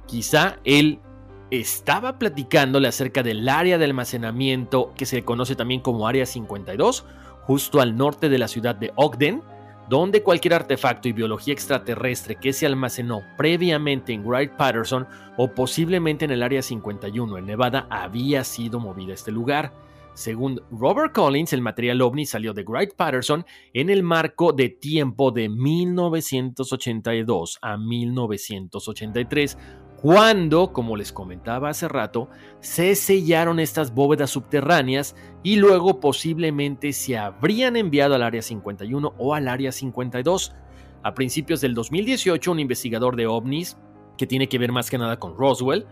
Quizá 0.06 0.60
él 0.66 1.00
estaba 1.52 2.20
platicándole 2.20 2.88
acerca 2.88 3.24
del 3.24 3.50
área 3.50 3.78
de 3.78 3.86
almacenamiento 3.86 4.94
que 4.96 5.06
se 5.06 5.24
conoce 5.24 5.56
también 5.56 5.82
como 5.82 6.08
Área 6.08 6.26
52, 6.26 7.06
justo 7.42 7.82
al 7.82 7.98
norte 7.98 8.30
de 8.30 8.38
la 8.38 8.48
ciudad 8.48 8.76
de 8.76 8.92
Ogden, 8.96 9.42
donde 9.90 10.22
cualquier 10.22 10.54
artefacto 10.54 11.08
y 11.08 11.14
biología 11.14 11.54
extraterrestre 11.54 12.36
que 12.36 12.54
se 12.54 12.68
almacenó 12.68 13.24
previamente 13.38 14.14
en 14.14 14.24
Wright 14.24 14.52
Patterson 14.52 15.08
o 15.36 15.56
posiblemente 15.56 16.26
en 16.26 16.32
el 16.32 16.44
Área 16.44 16.62
51 16.62 17.40
en 17.40 17.48
Nevada 17.48 17.88
había 17.90 18.44
sido 18.44 18.80
movida 18.80 19.14
a 19.14 19.16
este 19.16 19.32
lugar. 19.32 19.74
Según 20.14 20.62
Robert 20.70 21.16
Collins, 21.16 21.54
el 21.54 21.62
material 21.62 22.02
ovni 22.02 22.28
salió 22.28 22.54
de 22.54 22.64
Wright 22.64 22.94
Patterson 22.96 23.46
en 23.74 23.90
el 23.90 24.04
marco 24.04 24.54
de 24.54 24.70
tiempo 24.70 25.32
de 25.32 25.50
1982 25.50 27.58
a 27.62 27.78
1983, 27.78 29.58
cuando, 30.02 30.72
como 30.72 30.96
les 30.96 31.12
comentaba 31.12 31.70
hace 31.70 31.90
rato, 31.90 32.30
se 32.62 32.96
sellaron 32.96 33.60
estas 33.60 33.94
bóvedas 33.94 34.30
subterráneas 34.30 35.14
y 35.44 35.58
luego 35.58 36.00
posiblemente 36.00 36.94
se 36.94 37.18
habrían 37.18 37.76
enviado 37.76 38.16
al 38.16 38.24
Área 38.24 38.42
51 38.42 39.14
o 39.18 39.34
al 39.36 39.50
Área 39.50 39.74
52. 39.74 40.54
A 41.04 41.14
principios 41.14 41.60
del 41.60 41.74
2018, 41.74 42.50
un 42.50 42.62
investigador 42.62 43.18
de 43.18 43.28
ovnis, 43.28 43.78
que 44.18 44.26
tiene 44.26 44.48
que 44.48 44.58
ver 44.58 44.72
más 44.72 44.90
que 44.90 44.98
nada 44.98 45.20
con 45.20 45.36
Roswell, 45.38 45.86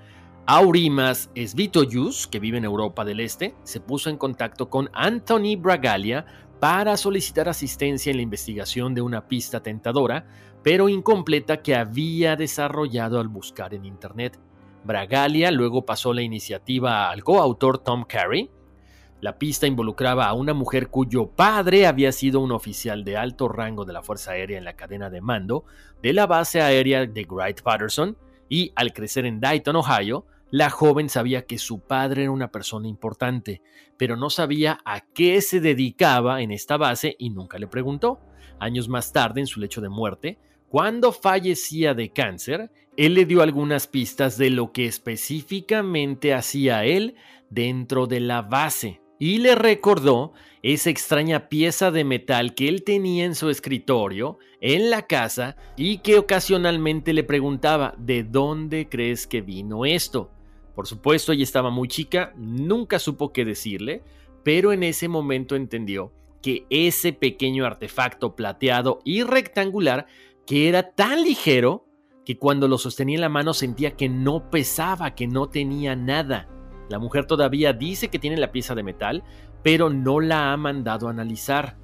Aurimas 0.46 1.30
Svitoyus, 1.36 2.28
que 2.28 2.40
vive 2.40 2.58
en 2.58 2.64
Europa 2.64 3.04
del 3.04 3.20
Este, 3.20 3.56
se 3.64 3.82
puso 3.82 4.10
en 4.10 4.16
contacto 4.16 4.70
con 4.70 4.90
Anthony 4.94 5.58
Bragalia 5.58 6.26
para 6.62 6.96
solicitar 6.96 7.50
asistencia 7.50 8.12
en 8.12 8.18
la 8.18 8.24
investigación 8.24 8.96
de 8.96 9.02
una 9.02 9.28
pista 9.28 9.62
tentadora 9.62 10.26
pero 10.64 10.90
incompleta 10.90 11.62
que 11.62 11.76
había 11.76 12.36
desarrollado 12.36 13.20
al 13.20 13.28
buscar 13.28 13.74
en 13.74 13.86
Internet. 13.86 14.40
Bragalia 14.84 15.52
luego 15.52 15.86
pasó 15.86 16.14
la 16.14 16.22
iniciativa 16.22 17.10
al 17.10 17.24
coautor 17.24 17.80
Tom 17.80 18.06
Carey. 18.08 18.50
La 19.20 19.40
pista 19.40 19.66
involucraba 19.66 20.28
a 20.28 20.34
una 20.34 20.54
mujer 20.54 20.90
cuyo 20.90 21.28
padre 21.28 21.88
había 21.88 22.12
sido 22.12 22.40
un 22.40 22.52
oficial 22.52 23.04
de 23.04 23.18
alto 23.18 23.48
rango 23.48 23.84
de 23.84 23.94
la 23.94 24.04
Fuerza 24.04 24.32
Aérea 24.32 24.58
en 24.58 24.64
la 24.64 24.76
cadena 24.76 25.10
de 25.10 25.22
mando 25.22 25.66
de 26.02 26.14
la 26.14 26.28
base 26.28 26.62
aérea 26.62 27.06
de 27.06 27.26
Wright 27.28 27.62
Patterson 27.62 28.18
y 28.50 28.72
al 28.76 28.94
crecer 28.94 29.26
en 29.26 29.40
Dayton, 29.40 29.76
Ohio, 29.76 30.26
la 30.50 30.70
joven 30.70 31.10
sabía 31.10 31.46
que 31.46 31.58
su 31.58 31.82
padre 31.82 32.24
era 32.24 32.32
una 32.32 32.52
persona 32.52 32.88
importante, 32.88 33.62
pero 33.98 34.16
no 34.16 34.30
sabía 34.30 34.80
a 34.86 35.02
qué 35.02 35.42
se 35.42 35.60
dedicaba 35.60 36.42
en 36.42 36.52
esta 36.52 36.78
base 36.78 37.16
y 37.20 37.30
nunca 37.30 37.58
le 37.58 37.68
preguntó. 37.68 38.22
Años 38.60 38.88
más 38.88 39.12
tarde, 39.12 39.42
en 39.42 39.48
su 39.48 39.60
lecho 39.60 39.82
de 39.82 39.90
muerte, 39.90 40.40
cuando 40.70 41.12
fallecía 41.12 41.94
de 41.94 42.12
cáncer, 42.12 42.72
él 42.96 43.14
le 43.14 43.26
dio 43.26 43.42
algunas 43.42 43.88
pistas 43.88 44.38
de 44.38 44.50
lo 44.50 44.72
que 44.72 44.86
específicamente 44.86 46.34
hacía 46.34 46.84
él 46.86 47.16
dentro 47.50 48.08
de 48.08 48.20
la 48.20 48.42
base 48.42 49.02
y 49.20 49.40
le 49.40 49.56
recordó 49.56 50.34
esa 50.62 50.90
extraña 50.90 51.50
pieza 51.50 51.92
de 51.92 52.04
metal 52.04 52.54
que 52.54 52.68
él 52.68 52.84
tenía 52.84 53.26
en 53.26 53.36
su 53.36 53.50
escritorio, 53.50 54.38
en 54.62 54.90
la 54.90 55.08
casa, 55.08 55.56
y 55.76 56.00
que 56.00 56.18
ocasionalmente 56.18 57.14
le 57.14 57.24
preguntaba, 57.24 57.96
¿de 57.98 58.24
dónde 58.24 58.90
crees 58.90 59.28
que 59.28 59.42
vino 59.42 59.86
esto? 59.86 60.32
Por 60.76 60.88
supuesto, 60.88 61.32
ella 61.32 61.44
estaba 61.44 61.70
muy 61.70 61.88
chica, 61.88 62.34
nunca 62.36 63.00
supo 63.00 63.34
qué 63.34 63.46
decirle, 63.46 64.04
pero 64.44 64.72
en 64.72 64.84
ese 64.84 65.08
momento 65.08 65.56
entendió 65.56 66.12
que 66.42 66.66
ese 66.70 67.14
pequeño 67.14 67.66
artefacto 67.66 68.36
plateado 68.36 69.00
y 69.04 69.24
rectangular 69.24 70.06
que 70.48 70.70
era 70.70 70.94
tan 70.94 71.22
ligero 71.22 71.86
que 72.26 72.38
cuando 72.38 72.68
lo 72.68 72.78
sostenía 72.78 73.16
en 73.16 73.22
la 73.22 73.30
mano 73.30 73.54
sentía 73.54 73.96
que 73.96 74.10
no 74.10 74.50
pesaba, 74.50 75.14
que 75.14 75.28
no 75.28 75.50
tenía 75.50 75.96
nada. 75.96 76.50
La 76.90 77.00
mujer 77.00 77.26
todavía 77.26 77.74
dice 77.74 78.08
que 78.08 78.18
tiene 78.18 78.38
la 78.38 78.52
pieza 78.52 78.74
de 78.74 78.82
metal, 78.82 79.24
pero 79.62 79.90
no 79.90 80.22
la 80.22 80.54
ha 80.54 80.58
mandado 80.58 81.08
a 81.08 81.12
analizar. 81.12 81.78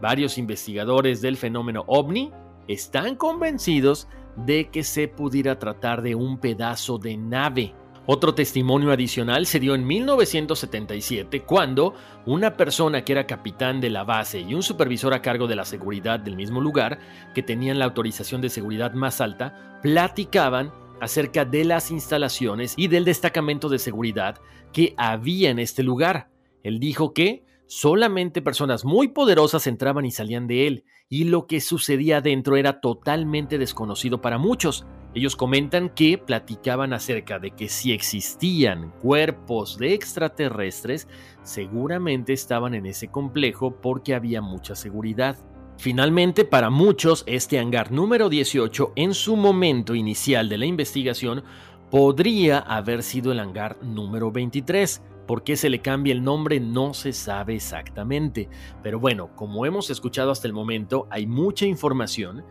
Varios 0.00 0.38
investigadores 0.38 1.20
del 1.20 1.36
fenómeno 1.36 1.84
ovni 1.86 2.32
están 2.66 3.14
convencidos 3.16 4.08
de 4.36 4.70
que 4.70 4.82
se 4.82 5.08
pudiera 5.08 5.58
tratar 5.58 6.00
de 6.00 6.14
un 6.14 6.38
pedazo 6.38 6.96
de 6.96 7.18
nave 7.18 7.74
otro 8.12 8.34
testimonio 8.34 8.90
adicional 8.90 9.46
se 9.46 9.60
dio 9.60 9.72
en 9.76 9.86
1977 9.86 11.42
cuando 11.42 11.94
una 12.26 12.56
persona 12.56 13.04
que 13.04 13.12
era 13.12 13.24
capitán 13.24 13.80
de 13.80 13.88
la 13.88 14.02
base 14.02 14.40
y 14.40 14.52
un 14.52 14.64
supervisor 14.64 15.14
a 15.14 15.22
cargo 15.22 15.46
de 15.46 15.54
la 15.54 15.64
seguridad 15.64 16.18
del 16.18 16.34
mismo 16.34 16.60
lugar, 16.60 16.98
que 17.36 17.44
tenían 17.44 17.78
la 17.78 17.84
autorización 17.84 18.40
de 18.40 18.48
seguridad 18.48 18.94
más 18.94 19.20
alta, 19.20 19.78
platicaban 19.80 20.72
acerca 21.00 21.44
de 21.44 21.64
las 21.64 21.92
instalaciones 21.92 22.74
y 22.76 22.88
del 22.88 23.04
destacamento 23.04 23.68
de 23.68 23.78
seguridad 23.78 24.40
que 24.72 24.92
había 24.96 25.50
en 25.50 25.60
este 25.60 25.84
lugar. 25.84 26.30
Él 26.64 26.80
dijo 26.80 27.14
que 27.14 27.44
solamente 27.68 28.42
personas 28.42 28.84
muy 28.84 29.06
poderosas 29.06 29.68
entraban 29.68 30.04
y 30.04 30.10
salían 30.10 30.48
de 30.48 30.66
él, 30.66 30.84
y 31.12 31.24
lo 31.24 31.48
que 31.48 31.60
sucedía 31.60 32.20
dentro 32.20 32.56
era 32.56 32.80
totalmente 32.80 33.58
desconocido 33.58 34.20
para 34.20 34.38
muchos. 34.38 34.86
Ellos 35.12 35.34
comentan 35.34 35.88
que 35.88 36.16
platicaban 36.18 36.92
acerca 36.92 37.40
de 37.40 37.50
que 37.50 37.68
si 37.68 37.90
existían 37.90 38.92
cuerpos 39.00 39.76
de 39.76 39.92
extraterrestres, 39.92 41.08
seguramente 41.42 42.32
estaban 42.32 42.74
en 42.74 42.86
ese 42.86 43.08
complejo 43.08 43.80
porque 43.82 44.14
había 44.14 44.40
mucha 44.40 44.76
seguridad. 44.76 45.36
Finalmente, 45.78 46.44
para 46.44 46.70
muchos, 46.70 47.24
este 47.26 47.58
hangar 47.58 47.90
número 47.90 48.28
18 48.28 48.92
en 48.94 49.12
su 49.12 49.34
momento 49.34 49.96
inicial 49.96 50.48
de 50.48 50.58
la 50.58 50.66
investigación 50.66 51.42
podría 51.90 52.60
haber 52.60 53.02
sido 53.02 53.32
el 53.32 53.40
hangar 53.40 53.82
número 53.82 54.30
23. 54.30 55.02
¿Por 55.30 55.44
qué 55.44 55.56
se 55.56 55.70
le 55.70 55.78
cambia 55.78 56.12
el 56.12 56.24
nombre? 56.24 56.58
No 56.58 56.92
se 56.92 57.12
sabe 57.12 57.54
exactamente. 57.54 58.48
Pero 58.82 58.98
bueno, 58.98 59.30
como 59.36 59.64
hemos 59.64 59.88
escuchado 59.88 60.32
hasta 60.32 60.48
el 60.48 60.52
momento, 60.52 61.06
hay 61.08 61.28
mucha 61.28 61.66
información 61.66 62.42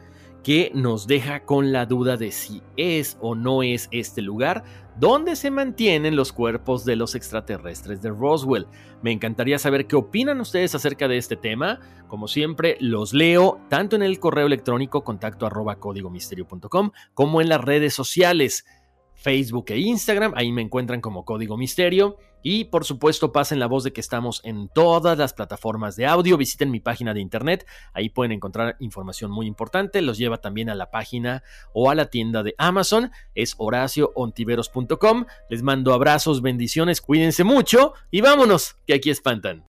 que 0.46 0.72
nos 0.74 1.06
deja 1.06 1.42
con 1.42 1.74
la 1.74 1.86
duda 1.86 2.16
de 2.16 2.32
si 2.32 2.64
es 2.78 3.18
o 3.20 3.36
no 3.36 3.64
es 3.64 3.90
este 3.92 4.22
lugar 4.22 4.64
donde 4.98 5.36
se 5.36 5.52
mantienen 5.52 6.16
los 6.16 6.32
cuerpos 6.32 6.86
de 6.86 6.96
los 6.96 7.16
extraterrestres 7.16 8.02
de 8.02 8.12
Roswell. 8.12 8.66
Me 9.02 9.12
encantaría 9.12 9.60
saber 9.60 9.86
qué 9.86 9.98
opinan 9.98 10.40
ustedes 10.40 10.74
acerca 10.74 11.10
de 11.10 11.18
este 11.18 11.36
tema. 11.36 11.82
Como 12.08 12.30
siempre, 12.30 12.78
los 12.80 13.14
leo 13.14 13.60
tanto 13.68 13.98
en 13.98 14.04
el 14.04 14.22
correo 14.22 14.48
electrónico 14.48 15.04
contacto 15.04 15.46
arroba 15.46 15.76
códigomisterio.com 15.80 16.92
como 17.14 17.42
en 17.42 17.50
las 17.50 17.60
redes 17.60 17.94
sociales. 17.94 18.64
Facebook 19.16 19.66
e 19.68 19.80
Instagram, 19.80 20.32
ahí 20.38 20.54
me 20.54 20.62
encuentran 20.62 21.02
como 21.02 21.26
Código 21.26 21.58
Misterio. 21.58 22.16
Y 22.42 22.66
por 22.66 22.86
supuesto, 22.86 23.32
pasen 23.32 23.60
la 23.60 23.68
voz 23.68 23.84
de 23.84 23.94
que 23.94 24.02
estamos 24.02 24.42
en 24.44 24.70
todas 24.70 25.18
las 25.18 25.34
plataformas 25.34 25.96
de 25.96 26.06
audio. 26.06 26.38
Visiten 26.38 26.72
mi 26.72 26.80
página 26.80 27.14
de 27.14 27.22
internet, 27.22 27.66
ahí 27.94 28.10
pueden 28.10 28.32
encontrar 28.32 28.76
información 28.80 29.32
muy 29.32 29.46
importante. 29.46 30.02
Los 30.02 30.18
lleva 30.18 30.38
también 30.38 30.70
a 30.70 30.76
la 30.76 30.92
página 30.92 31.44
o 31.74 31.90
a 31.90 31.96
la 31.96 32.06
tienda 32.06 32.44
de 32.44 32.56
Amazon, 32.58 33.12
es 33.36 33.56
horacioontiveros.com. 33.58 35.26
Les 35.50 35.64
mando 35.64 35.94
abrazos, 35.94 36.42
bendiciones, 36.42 37.02
cuídense 37.02 37.44
mucho 37.44 37.94
y 38.12 38.22
vámonos, 38.22 38.76
que 38.86 38.94
aquí 38.94 39.10
espantan. 39.10 39.66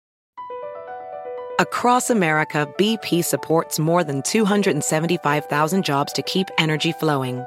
Across 1.58 2.10
America, 2.10 2.68
BP 2.76 3.24
supports 3.24 3.78
more 3.78 4.04
than 4.04 4.20
275,000 4.22 5.82
jobs 5.82 6.12
to 6.12 6.20
keep 6.20 6.50
energy 6.58 6.92
flowing. 6.92 7.46